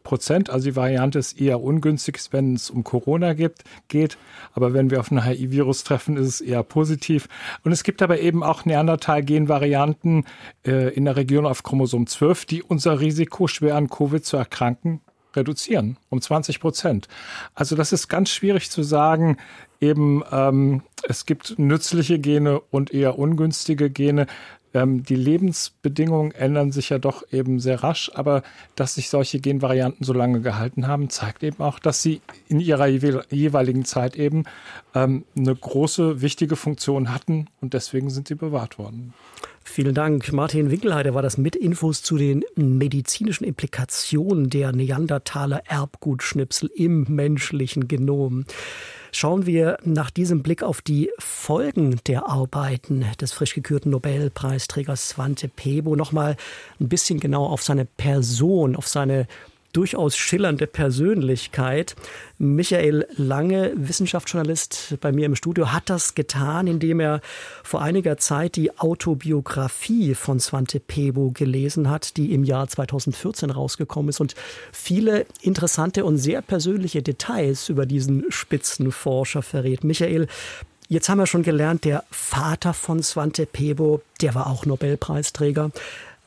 Prozent. 0.04 0.50
Also 0.50 0.66
die 0.66 0.76
Variante 0.76 1.20
ist 1.20 1.40
eher 1.40 1.62
ungünstig, 1.62 2.20
wenn 2.32 2.56
es 2.56 2.70
um 2.70 2.84
Corona 2.84 3.34
gibt, 3.34 3.64
geht. 3.88 4.18
Aber 4.54 4.74
wenn 4.74 4.90
wir 4.90 5.00
auf 5.00 5.12
ein 5.12 5.24
HIV-Virus 5.24 5.84
treffen, 5.84 6.18
ist 6.18 6.28
es 6.28 6.42
eher 6.42 6.64
positiv. 6.64 7.28
Und 7.64 7.72
es 7.72 7.84
gibt 7.84 8.02
aber 8.02 8.20
eben 8.20 8.44
auch 8.44 8.66
Neandertal-Gen-Varianten 8.66 10.26
äh, 10.66 10.94
in 10.94 11.06
der 11.06 11.16
Region 11.16 11.46
auf 11.46 11.64
Chromosom 11.64 12.08
12, 12.08 12.46
die 12.46 12.64
unser 12.64 13.00
Risiko, 13.00 13.48
schwer 13.48 13.76
an 13.76 13.90
Covid 13.90 14.26
zu 14.26 14.38
erkranken, 14.38 15.02
reduzieren 15.36 15.98
um 16.10 16.22
20 16.22 16.60
Prozent. 16.60 17.08
Also 17.56 17.76
das 17.76 17.94
ist 17.94 18.08
ganz 18.08 18.30
schwierig 18.30 18.70
zu 18.70 18.84
sagen. 18.84 19.38
Eben 19.80 20.24
ähm, 20.32 20.84
es 21.08 21.26
gibt 21.26 21.58
nützliche 21.58 22.20
Gene 22.20 22.60
und 22.60 22.94
eher 22.94 23.18
ungünstige 23.18 23.90
Gene. 23.90 24.28
Ähm, 24.74 25.04
die 25.04 25.16
Lebensbedingungen 25.16 26.32
ändern 26.32 26.72
sich 26.72 26.90
ja 26.90 27.00
doch 27.00 27.24
eben 27.32 27.60
sehr 27.60 27.84
rasch, 27.84 28.12
aber 28.14 28.44
dass 28.76 28.96
sich 28.96 29.10
solche 29.10 29.40
Genvarianten 29.40 30.06
so 30.06 30.14
lange 30.14 30.42
gehalten 30.42 30.88
haben, 30.88 31.10
zeigt 31.10 31.44
eben 31.44 31.62
auch, 31.62 31.80
dass 31.80 32.02
sie 32.02 32.22
in 32.48 32.60
ihrer 32.60 32.88
jeweiligen 32.88 33.86
Zeit 33.86 34.16
eben 34.16 34.46
ähm, 34.96 35.26
eine 35.36 35.56
große, 35.56 36.22
wichtige 36.22 36.56
Funktion 36.56 37.14
hatten 37.14 37.48
und 37.60 37.74
deswegen 37.74 38.10
sind 38.10 38.28
sie 38.28 38.36
bewahrt 38.36 38.78
worden. 38.78 39.14
Vielen 39.64 39.94
Dank. 39.94 40.34
Martin 40.34 40.72
Winkelheide 40.72 41.14
war 41.14 41.22
das 41.22 41.38
mit 41.38 41.56
Infos 41.56 42.02
zu 42.02 42.18
den 42.18 42.44
medizinischen 42.56 43.46
Implikationen 43.46 44.50
der 44.50 44.72
Neandertaler 44.72 45.62
Erbgutschnipsel 45.66 46.70
im 46.74 47.06
menschlichen 47.08 47.88
Genom. 47.88 48.46
Schauen 49.14 49.46
wir 49.46 49.78
nach 49.84 50.10
diesem 50.10 50.42
Blick 50.42 50.64
auf 50.64 50.82
die 50.82 51.12
Folgen 51.20 52.00
der 52.08 52.30
Arbeiten 52.30 53.06
des 53.20 53.34
frisch 53.34 53.54
gekürten 53.54 53.92
Nobelpreisträgers 53.92 55.10
Svante 55.10 55.50
Pebo. 55.50 55.98
Noch 55.98 56.14
mal 56.14 56.38
ein 56.80 56.88
bisschen 56.88 57.20
genau 57.20 57.46
auf 57.46 57.62
seine 57.62 57.84
Person, 57.84 58.76
auf 58.76 58.88
seine 58.88 59.28
durchaus 59.74 60.18
schillernde 60.18 60.68
Persönlichkeit. 60.68 61.96
Michael 62.38 63.08
Lange, 63.16 63.72
Wissenschaftsjournalist 63.76 64.98
bei 65.02 65.12
mir 65.12 65.26
im 65.26 65.36
Studio, 65.36 65.72
hat 65.72 65.90
das 65.90 66.16
getan, 66.16 66.68
indem 66.68 67.00
er 67.00 67.22
vor 67.64 67.82
einiger 67.82 68.18
Zeit 68.18 68.56
die 68.56 68.78
Autobiografie 68.78 70.16
von 70.16 70.40
Svante 70.40 70.80
Pebo 70.80 71.32
gelesen 71.32 71.90
hat, 71.90 72.18
die 72.18 72.34
im 72.34 72.44
Jahr 72.44 72.68
2014 72.68 73.50
rausgekommen 73.52 74.10
ist 74.10 74.20
und 74.20 74.36
viele 74.72 75.26
interessante 75.42 76.06
und 76.06 76.18
sehr 76.18 76.42
persönliche 76.42 77.02
Details 77.02 77.70
über 77.70 77.86
diesen 77.86 78.26
Spitzenforscher 78.30 79.42
verrät. 79.42 79.84
Michael, 79.84 80.28
Jetzt 80.92 81.08
haben 81.08 81.20
wir 81.20 81.26
schon 81.26 81.44
gelernt, 81.44 81.86
der 81.86 82.04
Vater 82.12 82.74
von 82.74 83.02
Svante 83.02 83.46
Pebo, 83.46 84.02
der 84.20 84.36
war 84.36 84.48
auch 84.48 84.66
Nobelpreisträger. 84.66 85.72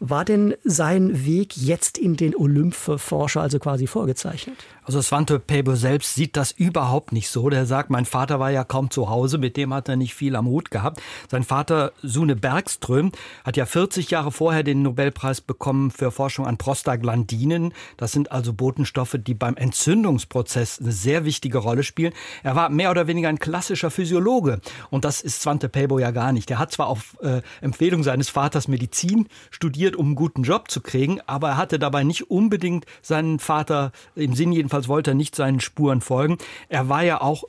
War 0.00 0.24
denn 0.24 0.54
sein 0.64 1.24
Weg 1.24 1.56
jetzt 1.56 1.98
in 1.98 2.16
den 2.16 2.34
Olymp 2.34 2.76
also 3.10 3.58
quasi 3.58 3.86
vorgezeichnet? 3.86 4.56
Also 4.82 5.00
Svante 5.00 5.38
Pääbo 5.38 5.76
selbst 5.76 6.14
sieht 6.14 6.36
das 6.36 6.50
überhaupt 6.50 7.12
nicht 7.12 7.30
so. 7.30 7.48
Der 7.48 7.64
sagt, 7.64 7.88
mein 7.88 8.04
Vater 8.04 8.38
war 8.38 8.50
ja 8.50 8.64
kaum 8.64 8.90
zu 8.90 9.08
Hause, 9.08 9.38
mit 9.38 9.56
dem 9.56 9.72
hat 9.72 9.88
er 9.88 9.96
nicht 9.96 10.14
viel 10.14 10.36
am 10.36 10.46
Hut 10.46 10.70
gehabt. 10.70 11.00
Sein 11.30 11.42
Vater 11.42 11.92
Sune 12.02 12.36
Bergström 12.36 13.12
hat 13.44 13.56
ja 13.56 13.64
40 13.64 14.10
Jahre 14.10 14.30
vorher 14.30 14.62
den 14.62 14.82
Nobelpreis 14.82 15.40
bekommen 15.40 15.90
für 15.90 16.10
Forschung 16.10 16.46
an 16.46 16.58
Prostaglandinen. 16.58 17.72
Das 17.96 18.12
sind 18.12 18.30
also 18.30 18.52
Botenstoffe, 18.52 19.16
die 19.18 19.32
beim 19.32 19.56
Entzündungsprozess 19.56 20.80
eine 20.80 20.92
sehr 20.92 21.24
wichtige 21.24 21.58
Rolle 21.58 21.82
spielen. 21.82 22.12
Er 22.42 22.54
war 22.56 22.68
mehr 22.68 22.90
oder 22.90 23.06
weniger 23.06 23.30
ein 23.30 23.38
klassischer 23.38 23.90
Physiologe 23.90 24.60
und 24.90 25.06
das 25.06 25.22
ist 25.22 25.40
Svante 25.40 25.70
Pääbo 25.70 25.98
ja 25.98 26.10
gar 26.10 26.32
nicht. 26.32 26.50
Er 26.50 26.58
hat 26.58 26.72
zwar 26.72 26.88
auf 26.88 27.16
äh, 27.22 27.40
Empfehlung 27.62 28.02
seines 28.02 28.28
Vaters 28.28 28.68
Medizin 28.68 29.28
studiert, 29.50 29.83
um 29.96 30.06
einen 30.06 30.14
guten 30.14 30.42
Job 30.42 30.70
zu 30.70 30.80
kriegen, 30.80 31.20
aber 31.26 31.50
er 31.50 31.56
hatte 31.56 31.78
dabei 31.78 32.04
nicht 32.04 32.30
unbedingt 32.30 32.86
seinen 33.02 33.38
Vater 33.38 33.92
im 34.14 34.34
Sinn 34.34 34.52
jedenfalls 34.52 34.88
wollte 34.88 35.12
er 35.12 35.14
nicht 35.14 35.34
seinen 35.34 35.60
Spuren 35.60 36.00
folgen. 36.00 36.38
Er 36.68 36.88
war 36.88 37.02
ja 37.02 37.20
auch 37.20 37.44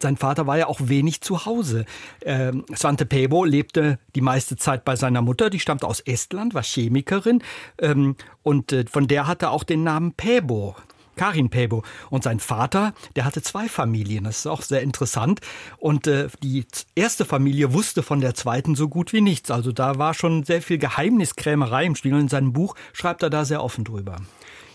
sein 0.00 0.16
Vater 0.16 0.46
war 0.46 0.56
ja 0.56 0.68
auch 0.68 0.78
wenig 0.80 1.22
zu 1.22 1.44
Hause. 1.44 1.84
Ähm, 2.22 2.64
Svante 2.72 3.04
Pebo 3.04 3.44
lebte 3.44 3.98
die 4.14 4.20
meiste 4.20 4.56
Zeit 4.56 4.84
bei 4.84 4.94
seiner 4.94 5.22
Mutter, 5.22 5.50
die 5.50 5.58
stammte 5.58 5.88
aus 5.88 6.00
Estland, 6.00 6.54
war 6.54 6.62
Chemikerin 6.62 7.42
ähm, 7.80 8.14
und 8.44 8.72
äh, 8.72 8.84
von 8.86 9.08
der 9.08 9.26
hatte 9.26 9.46
er 9.46 9.50
auch 9.50 9.64
den 9.64 9.82
Namen 9.82 10.12
Pebo. 10.12 10.76
Karin 11.18 11.50
Pebo. 11.50 11.82
Und 12.08 12.22
sein 12.24 12.40
Vater, 12.40 12.94
der 13.14 13.26
hatte 13.26 13.42
zwei 13.42 13.68
Familien. 13.68 14.24
Das 14.24 14.38
ist 14.38 14.46
auch 14.46 14.62
sehr 14.62 14.80
interessant. 14.80 15.40
Und 15.76 16.06
äh, 16.06 16.28
die 16.42 16.64
erste 16.94 17.26
Familie 17.26 17.74
wusste 17.74 18.02
von 18.02 18.22
der 18.22 18.34
zweiten 18.34 18.74
so 18.74 18.88
gut 18.88 19.12
wie 19.12 19.20
nichts. 19.20 19.50
Also 19.50 19.72
da 19.72 19.98
war 19.98 20.14
schon 20.14 20.44
sehr 20.44 20.62
viel 20.62 20.78
Geheimniskrämerei 20.78 21.84
im 21.84 21.96
Spiel. 21.96 22.14
Und 22.14 22.20
in 22.20 22.28
seinem 22.28 22.54
Buch 22.54 22.74
schreibt 22.94 23.22
er 23.22 23.28
da 23.28 23.44
sehr 23.44 23.62
offen 23.62 23.84
drüber. 23.84 24.16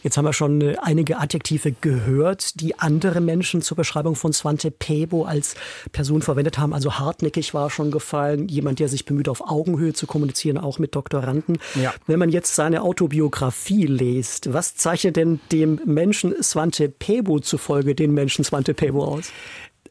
Jetzt 0.03 0.17
haben 0.17 0.25
wir 0.25 0.33
schon 0.33 0.61
äh, 0.61 0.75
einige 0.81 1.17
Adjektive 1.17 1.71
gehört, 1.71 2.59
die 2.59 2.77
andere 2.77 3.21
Menschen 3.21 3.61
zur 3.61 3.77
Beschreibung 3.77 4.15
von 4.15 4.33
Svante 4.33 4.69
Pebo 4.69 5.23
als 5.23 5.55
Person 5.93 6.21
verwendet 6.21 6.57
haben. 6.57 6.73
Also 6.73 6.99
hartnäckig 6.99 7.53
war 7.53 7.69
schon 7.69 7.89
gefallen, 7.89 8.49
jemand, 8.49 8.79
der 8.79 8.89
sich 8.89 9.05
bemüht, 9.05 9.29
auf 9.29 9.41
Augenhöhe 9.41 9.93
zu 9.93 10.05
kommunizieren, 10.05 10.57
auch 10.57 10.77
mit 10.77 10.93
Doktoranden. 10.93 11.57
Ja. 11.75 11.93
Wenn 12.05 12.19
man 12.19 12.29
jetzt 12.29 12.53
seine 12.53 12.81
Autobiografie 12.81 13.85
liest, 13.85 14.51
was 14.51 14.75
zeichnet 14.75 15.15
denn 15.15 15.39
dem 15.53 15.79
Menschen 15.85 16.35
Svante 16.43 16.89
Pebo 16.89 17.39
zufolge 17.39 17.95
den 17.95 18.13
Menschen 18.13 18.43
Svante 18.43 18.73
Pebo 18.73 19.05
aus? 19.05 19.31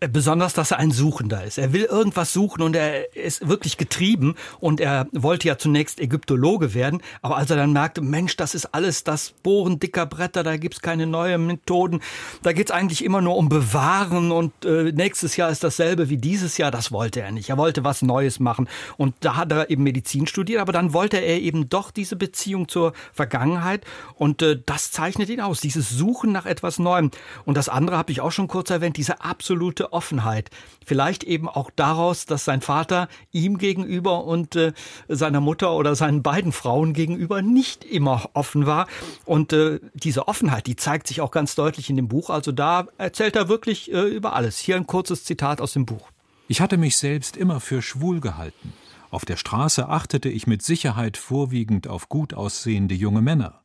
Besonders, 0.08 0.54
dass 0.54 0.70
er 0.70 0.78
ein 0.78 0.90
Suchender 0.90 1.44
ist. 1.44 1.58
Er 1.58 1.72
will 1.72 1.84
irgendwas 1.84 2.32
suchen 2.32 2.62
und 2.62 2.76
er 2.76 3.14
ist 3.16 3.48
wirklich 3.48 3.76
getrieben 3.76 4.34
und 4.60 4.80
er 4.80 5.06
wollte 5.12 5.48
ja 5.48 5.58
zunächst 5.58 6.00
Ägyptologe 6.00 6.74
werden, 6.74 7.02
aber 7.20 7.36
als 7.36 7.50
er 7.50 7.56
dann 7.56 7.72
merkte, 7.72 8.00
Mensch, 8.00 8.36
das 8.36 8.54
ist 8.54 8.66
alles 8.66 9.04
das 9.04 9.32
Bohren 9.42 9.78
dicker 9.78 10.06
Bretter, 10.06 10.42
da 10.42 10.56
gibt's 10.56 10.80
keine 10.80 11.06
neuen 11.06 11.46
Methoden, 11.46 12.00
da 12.42 12.52
geht's 12.52 12.70
eigentlich 12.70 13.04
immer 13.04 13.20
nur 13.20 13.36
um 13.36 13.48
Bewahren 13.48 14.32
und 14.32 14.64
äh, 14.64 14.92
nächstes 14.92 15.36
Jahr 15.36 15.50
ist 15.50 15.64
dasselbe 15.64 16.08
wie 16.08 16.16
dieses 16.16 16.58
Jahr, 16.58 16.70
das 16.70 16.92
wollte 16.92 17.20
er 17.20 17.30
nicht. 17.30 17.50
Er 17.50 17.58
wollte 17.58 17.84
was 17.84 18.02
Neues 18.02 18.40
machen 18.40 18.68
und 18.96 19.14
da 19.20 19.36
hat 19.36 19.52
er 19.52 19.70
eben 19.70 19.82
Medizin 19.82 20.26
studiert, 20.26 20.60
aber 20.60 20.72
dann 20.72 20.92
wollte 20.92 21.18
er 21.18 21.40
eben 21.40 21.68
doch 21.68 21.90
diese 21.90 22.16
Beziehung 22.16 22.68
zur 22.68 22.92
Vergangenheit 23.12 23.84
und 24.14 24.42
äh, 24.42 24.60
das 24.64 24.90
zeichnet 24.90 25.28
ihn 25.28 25.40
aus, 25.40 25.60
dieses 25.60 25.90
Suchen 25.90 26.32
nach 26.32 26.46
etwas 26.46 26.78
Neuem. 26.78 27.10
Und 27.44 27.56
das 27.56 27.68
andere 27.68 27.96
habe 27.96 28.12
ich 28.12 28.20
auch 28.20 28.32
schon 28.32 28.48
kurz 28.48 28.70
erwähnt, 28.70 28.96
diese 28.96 29.22
absolute 29.22 29.91
Offenheit. 29.92 30.50
Vielleicht 30.84 31.24
eben 31.24 31.48
auch 31.48 31.70
daraus, 31.74 32.26
dass 32.26 32.44
sein 32.44 32.60
Vater 32.60 33.08
ihm 33.30 33.58
gegenüber 33.58 34.24
und 34.24 34.56
äh, 34.56 34.72
seiner 35.08 35.40
Mutter 35.40 35.72
oder 35.74 35.94
seinen 35.94 36.22
beiden 36.22 36.52
Frauen 36.52 36.92
gegenüber 36.92 37.42
nicht 37.42 37.84
immer 37.84 38.30
offen 38.34 38.66
war. 38.66 38.86
Und 39.24 39.52
äh, 39.52 39.80
diese 39.94 40.28
Offenheit, 40.28 40.66
die 40.66 40.76
zeigt 40.76 41.06
sich 41.06 41.20
auch 41.20 41.30
ganz 41.30 41.54
deutlich 41.54 41.90
in 41.90 41.96
dem 41.96 42.08
Buch. 42.08 42.30
Also 42.30 42.52
da 42.52 42.86
erzählt 42.98 43.36
er 43.36 43.48
wirklich 43.48 43.92
äh, 43.92 44.02
über 44.02 44.34
alles. 44.34 44.58
Hier 44.58 44.76
ein 44.76 44.86
kurzes 44.86 45.24
Zitat 45.24 45.60
aus 45.60 45.72
dem 45.72 45.86
Buch. 45.86 46.10
Ich 46.48 46.60
hatte 46.60 46.76
mich 46.76 46.96
selbst 46.96 47.36
immer 47.36 47.60
für 47.60 47.80
schwul 47.80 48.20
gehalten. 48.20 48.72
Auf 49.10 49.24
der 49.24 49.36
Straße 49.36 49.88
achtete 49.88 50.28
ich 50.28 50.46
mit 50.46 50.62
Sicherheit 50.62 51.16
vorwiegend 51.16 51.86
auf 51.86 52.08
gut 52.08 52.34
aussehende 52.34 52.94
junge 52.94 53.22
Männer. 53.22 53.61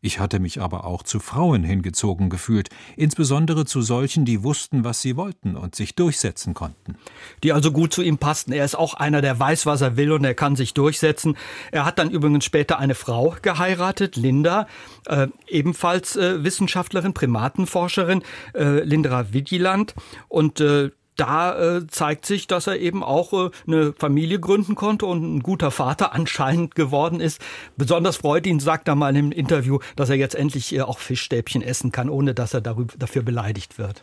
Ich 0.00 0.20
hatte 0.20 0.38
mich 0.38 0.60
aber 0.60 0.84
auch 0.84 1.02
zu 1.02 1.18
Frauen 1.18 1.64
hingezogen 1.64 2.30
gefühlt, 2.30 2.68
insbesondere 2.96 3.64
zu 3.64 3.82
solchen, 3.82 4.24
die 4.24 4.44
wussten, 4.44 4.84
was 4.84 5.02
sie 5.02 5.16
wollten 5.16 5.56
und 5.56 5.74
sich 5.74 5.96
durchsetzen 5.96 6.54
konnten. 6.54 6.96
Die 7.42 7.52
also 7.52 7.72
gut 7.72 7.92
zu 7.92 8.02
ihm 8.02 8.16
passten. 8.16 8.52
Er 8.52 8.64
ist 8.64 8.76
auch 8.76 8.94
einer, 8.94 9.22
der 9.22 9.40
weiß, 9.40 9.66
was 9.66 9.80
er 9.80 9.96
will 9.96 10.12
und 10.12 10.24
er 10.24 10.34
kann 10.34 10.54
sich 10.54 10.72
durchsetzen. 10.72 11.36
Er 11.72 11.84
hat 11.84 11.98
dann 11.98 12.10
übrigens 12.10 12.44
später 12.44 12.78
eine 12.78 12.94
Frau 12.94 13.34
geheiratet, 13.42 14.14
Linda, 14.14 14.68
äh, 15.06 15.26
ebenfalls 15.48 16.14
äh, 16.14 16.44
Wissenschaftlerin, 16.44 17.12
Primatenforscherin, 17.12 18.22
äh, 18.54 18.84
Lindra 18.84 19.32
Vigiland. 19.32 19.96
Und 20.28 20.60
äh, 20.60 20.90
da 21.18 21.76
äh, 21.76 21.86
zeigt 21.86 22.24
sich, 22.24 22.46
dass 22.46 22.66
er 22.66 22.78
eben 22.78 23.02
auch 23.02 23.32
äh, 23.32 23.50
eine 23.66 23.92
Familie 23.92 24.40
gründen 24.40 24.74
konnte 24.74 25.06
und 25.06 25.36
ein 25.36 25.40
guter 25.40 25.70
Vater 25.70 26.12
anscheinend 26.14 26.74
geworden 26.74 27.20
ist. 27.20 27.40
Besonders 27.76 28.16
freut 28.16 28.46
ihn, 28.46 28.60
sagt 28.60 28.88
er 28.88 28.94
mal 28.94 29.16
im 29.16 29.32
Interview, 29.32 29.80
dass 29.96 30.10
er 30.10 30.16
jetzt 30.16 30.34
endlich 30.34 30.74
äh, 30.74 30.82
auch 30.82 30.98
Fischstäbchen 30.98 31.62
essen 31.62 31.92
kann, 31.92 32.08
ohne 32.08 32.34
dass 32.34 32.54
er 32.54 32.60
darüber, 32.60 32.94
dafür 32.98 33.22
beleidigt 33.22 33.78
wird 33.78 34.02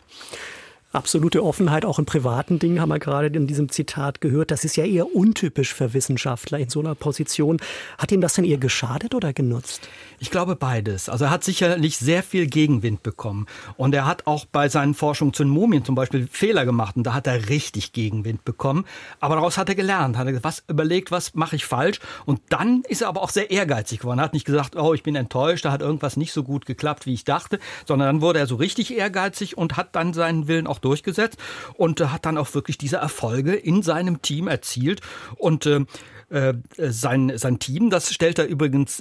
absolute 0.96 1.44
Offenheit 1.44 1.84
auch 1.84 1.98
in 1.98 2.06
privaten 2.06 2.58
Dingen 2.58 2.80
haben 2.80 2.88
wir 2.88 2.98
gerade 2.98 3.26
in 3.26 3.46
diesem 3.46 3.68
Zitat 3.68 4.20
gehört. 4.20 4.50
Das 4.50 4.64
ist 4.64 4.76
ja 4.76 4.84
eher 4.84 5.14
untypisch 5.14 5.74
für 5.74 5.94
Wissenschaftler 5.94 6.58
in 6.58 6.70
so 6.70 6.80
einer 6.80 6.94
Position. 6.94 7.58
Hat 7.98 8.10
ihm 8.10 8.20
das 8.20 8.34
denn 8.34 8.44
eher 8.44 8.58
geschadet 8.58 9.14
oder 9.14 9.32
genutzt? 9.32 9.88
Ich 10.18 10.30
glaube 10.30 10.56
beides. 10.56 11.08
Also 11.08 11.26
er 11.26 11.30
hat 11.30 11.44
sicherlich 11.44 11.98
sehr 11.98 12.22
viel 12.22 12.46
Gegenwind 12.46 13.02
bekommen. 13.02 13.46
Und 13.76 13.94
er 13.94 14.06
hat 14.06 14.26
auch 14.26 14.46
bei 14.46 14.68
seinen 14.68 14.94
Forschungen 14.94 15.34
zu 15.34 15.44
den 15.44 15.50
Mumien 15.50 15.84
zum 15.84 15.94
Beispiel 15.94 16.26
Fehler 16.30 16.64
gemacht. 16.64 16.96
Und 16.96 17.04
da 17.04 17.12
hat 17.12 17.26
er 17.26 17.50
richtig 17.50 17.92
Gegenwind 17.92 18.44
bekommen. 18.44 18.86
Aber 19.20 19.34
daraus 19.34 19.58
hat 19.58 19.68
er 19.68 19.74
gelernt, 19.74 20.16
hat 20.16 20.26
er 20.26 20.42
was 20.42 20.64
überlegt, 20.68 21.10
was 21.10 21.34
mache 21.34 21.56
ich 21.56 21.66
falsch. 21.66 22.00
Und 22.24 22.40
dann 22.48 22.82
ist 22.88 23.02
er 23.02 23.08
aber 23.08 23.22
auch 23.22 23.30
sehr 23.30 23.50
ehrgeizig 23.50 24.00
geworden. 24.00 24.20
Er 24.20 24.24
hat 24.24 24.32
nicht 24.32 24.46
gesagt, 24.46 24.76
oh, 24.76 24.94
ich 24.94 25.02
bin 25.02 25.16
enttäuscht, 25.16 25.66
da 25.66 25.72
hat 25.72 25.82
irgendwas 25.82 26.16
nicht 26.16 26.32
so 26.32 26.42
gut 26.42 26.64
geklappt, 26.64 27.04
wie 27.04 27.12
ich 27.12 27.24
dachte. 27.24 27.58
Sondern 27.84 28.08
dann 28.08 28.20
wurde 28.22 28.38
er 28.38 28.46
so 28.46 28.56
richtig 28.56 28.96
ehrgeizig 28.96 29.58
und 29.58 29.76
hat 29.76 29.94
dann 29.94 30.14
seinen 30.14 30.48
Willen 30.48 30.66
auch 30.66 30.78
durchgesetzt 30.86 31.38
und 31.74 32.00
äh, 32.00 32.06
hat 32.06 32.26
dann 32.26 32.38
auch 32.38 32.54
wirklich 32.54 32.78
diese 32.78 32.96
Erfolge 32.96 33.54
in 33.54 33.82
seinem 33.82 34.22
Team 34.22 34.48
erzielt. 34.48 35.00
Und 35.36 35.66
äh, 35.66 35.84
äh 36.30 36.54
sein, 36.76 37.32
sein 37.36 37.58
Team, 37.58 37.90
das 37.90 38.12
stellt 38.12 38.38
er 38.38 38.46
übrigens 38.46 39.00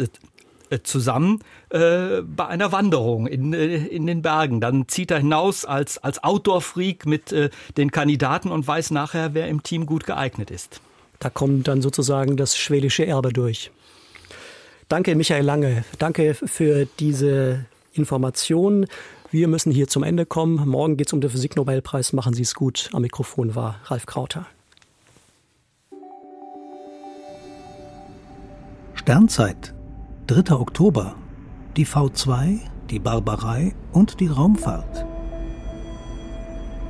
äh, 0.70 0.80
zusammen 0.82 1.40
äh, 1.70 2.22
bei 2.24 2.48
einer 2.48 2.72
Wanderung 2.72 3.28
in, 3.28 3.54
in 3.54 4.08
den 4.08 4.22
Bergen. 4.22 4.62
Dann 4.62 4.88
zieht 4.88 5.12
er 5.12 5.20
hinaus 5.20 5.64
als, 5.64 6.00
als 6.00 6.24
Outdoor-Freak 6.24 7.06
mit 7.06 7.32
äh, 7.32 7.50
den 7.78 7.92
Kandidaten 7.92 8.50
und 8.50 8.68
weiß 8.68 8.92
nachher, 8.92 9.34
wer 9.36 9.48
im 9.48 9.62
Team 9.62 9.86
gut 9.86 10.06
geeignet 10.06 10.50
ist. 10.50 10.82
Da 11.20 11.30
kommt 11.30 11.68
dann 11.68 11.82
sozusagen 11.82 12.36
das 12.36 12.58
schwedische 12.58 13.06
Erbe 13.06 13.32
durch. 13.32 13.72
Danke, 14.90 15.16
Michael 15.16 15.46
Lange. 15.46 15.86
Danke 15.98 16.34
für 16.34 16.88
diese 17.00 17.66
Informationen. 17.94 18.88
Wir 19.36 19.50
müssen 19.50 19.70
hier 19.70 19.90
zum 19.90 20.04
Ende 20.04 20.26
kommen. 20.26 20.66
Morgen 20.66 20.96
geht 20.96 21.08
es 21.08 21.14
um 21.14 21.20
den 21.20 21.30
Physiknobelpreis. 21.30 22.14
Machen 22.14 22.34
Sie 22.34 22.44
es 22.44 22.56
gut. 22.56 22.90
Am 22.94 23.02
Mikrofon 23.02 23.54
war 23.54 23.82
Ralf 23.84 24.06
Krauter. 24.06 24.46
Sternzeit, 28.94 29.74
3. 30.28 30.56
Oktober. 30.56 31.18
Die 31.76 31.86
V2, 31.86 32.62
die 32.90 33.00
Barbarei 33.00 33.76
und 33.92 34.22
die 34.22 34.28
Raumfahrt. 34.28 35.06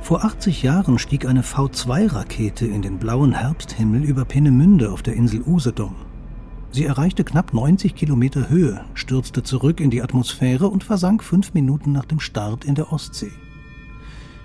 Vor 0.02 0.22
80 0.22 0.62
Jahren 0.62 1.00
stieg 1.00 1.26
eine 1.26 1.42
V2-Rakete 1.42 2.64
in 2.64 2.80
den 2.80 3.00
blauen 3.00 3.32
Herbsthimmel 3.32 4.04
über 4.04 4.24
Peenemünde 4.24 4.92
auf 4.92 5.02
der 5.02 5.14
Insel 5.14 5.42
Usedom. 5.44 6.05
Sie 6.76 6.84
erreichte 6.84 7.24
knapp 7.24 7.54
90 7.54 7.94
Kilometer 7.94 8.50
Höhe, 8.50 8.84
stürzte 8.92 9.42
zurück 9.42 9.80
in 9.80 9.88
die 9.88 10.02
Atmosphäre 10.02 10.68
und 10.68 10.84
versank 10.84 11.24
fünf 11.24 11.54
Minuten 11.54 11.90
nach 11.92 12.04
dem 12.04 12.20
Start 12.20 12.66
in 12.66 12.74
der 12.74 12.92
Ostsee. 12.92 13.32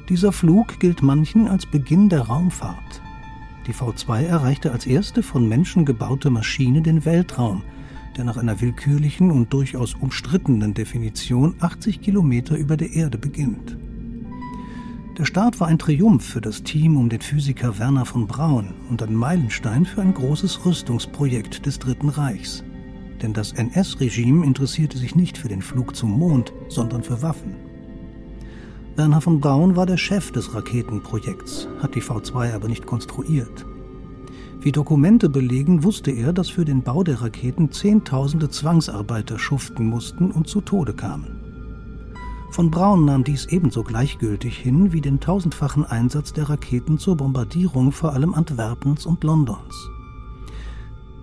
Dieser 0.08 0.32
Flug 0.32 0.80
gilt 0.80 1.02
manchen 1.02 1.50
als 1.50 1.66
Beginn 1.66 2.08
der 2.08 2.22
Raumfahrt. 2.22 3.02
Die 3.68 3.74
V2 3.74 4.24
erreichte 4.24 4.72
als 4.72 4.86
erste 4.86 5.24
von 5.24 5.50
Menschen 5.50 5.84
gebaute 5.84 6.30
Maschine 6.30 6.82
den 6.82 7.04
Weltraum, 7.04 7.64
der 8.16 8.24
nach 8.24 8.38
einer 8.38 8.62
willkürlichen 8.62 9.30
und 9.30 9.52
durchaus 9.52 9.96
umstrittenen 9.96 10.74
Definition 10.74 11.56
80 11.60 12.00
Kilometer 12.00 12.56
über 12.56 12.78
der 12.78 12.94
Erde 12.94 13.18
beginnt. 13.18 13.76
Der 15.18 15.26
Start 15.26 15.60
war 15.60 15.68
ein 15.68 15.78
Triumph 15.78 16.24
für 16.24 16.40
das 16.40 16.64
Team 16.64 16.96
um 16.96 17.10
den 17.10 17.20
Physiker 17.20 17.78
Werner 17.78 18.06
von 18.06 18.28
Braun 18.28 18.74
und 18.90 19.04
ein 19.04 19.14
Meilenstein 19.14 19.86
für 19.86 20.02
ein 20.02 20.14
großes 20.14 20.66
Rüstungsprojekt 20.66 21.66
des 21.66 21.80
Dritten 21.80 22.08
Reichs. 22.08 22.64
Denn 23.22 23.34
das 23.34 23.52
NS-Regime 23.52 24.46
interessierte 24.46 24.98
sich 24.98 25.14
nicht 25.14 25.38
für 25.38 25.50
den 25.50 25.62
Flug 25.62 25.98
zum 25.98 26.12
Mond, 26.12 26.54
sondern 26.70 27.04
für 27.04 27.22
Waffen. 27.22 27.58
Werner 28.96 29.20
von 29.20 29.42
Braun 29.42 29.76
war 29.76 29.86
der 29.86 29.98
Chef 29.98 30.32
des 30.32 30.56
Raketenprojekts, 30.56 31.68
hat 31.82 31.94
die 31.96 32.02
V2 32.02 32.54
aber 32.54 32.70
nicht 32.70 32.86
konstruiert. 32.86 33.66
Wie 34.62 34.72
Dokumente 34.72 35.28
belegen, 35.28 35.84
wusste 35.84 36.12
er, 36.12 36.32
dass 36.32 36.50
für 36.50 36.64
den 36.64 36.84
Bau 36.84 37.04
der 37.04 37.22
Raketen 37.22 37.72
Zehntausende 37.72 38.50
Zwangsarbeiter 38.50 39.38
schuften 39.38 39.88
mussten 39.88 40.32
und 40.32 40.48
zu 40.48 40.62
Tode 40.62 40.94
kamen. 40.94 41.41
Von 42.52 42.70
Braun 42.70 43.06
nahm 43.06 43.24
dies 43.24 43.46
ebenso 43.46 43.82
gleichgültig 43.82 44.58
hin 44.58 44.92
wie 44.92 45.00
den 45.00 45.22
tausendfachen 45.22 45.86
Einsatz 45.86 46.34
der 46.34 46.50
Raketen 46.50 46.98
zur 46.98 47.16
Bombardierung 47.16 47.94
vor 47.94 48.12
allem 48.12 48.34
Antwerpens 48.34 49.06
und 49.06 49.24
Londons. 49.24 49.90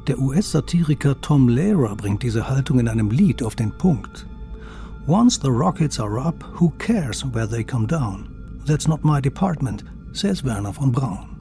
Der 0.07 0.19
US-Satiriker 0.19 1.21
Tom 1.21 1.51
Lehrer 1.51 1.95
bringt 1.97 2.23
diese 2.23 2.49
Haltung 2.49 2.79
in 2.79 2.89
einem 2.89 3.11
Lied 3.11 3.43
auf 3.43 3.55
den 3.55 3.77
Punkt. 3.77 4.27
Once 5.07 5.39
the 5.43 5.49
rockets 5.49 6.01
are 6.01 6.19
up, 6.19 6.43
who 6.59 6.71
cares 6.79 7.23
where 7.35 7.47
they 7.47 7.63
come 7.63 7.87
down? 7.87 8.31
That's 8.67 8.89
not 8.89 9.05
my 9.05 9.21
department, 9.21 9.85
says 10.13 10.43
Werner 10.43 10.73
von 10.73 10.93
Braun. 10.93 11.38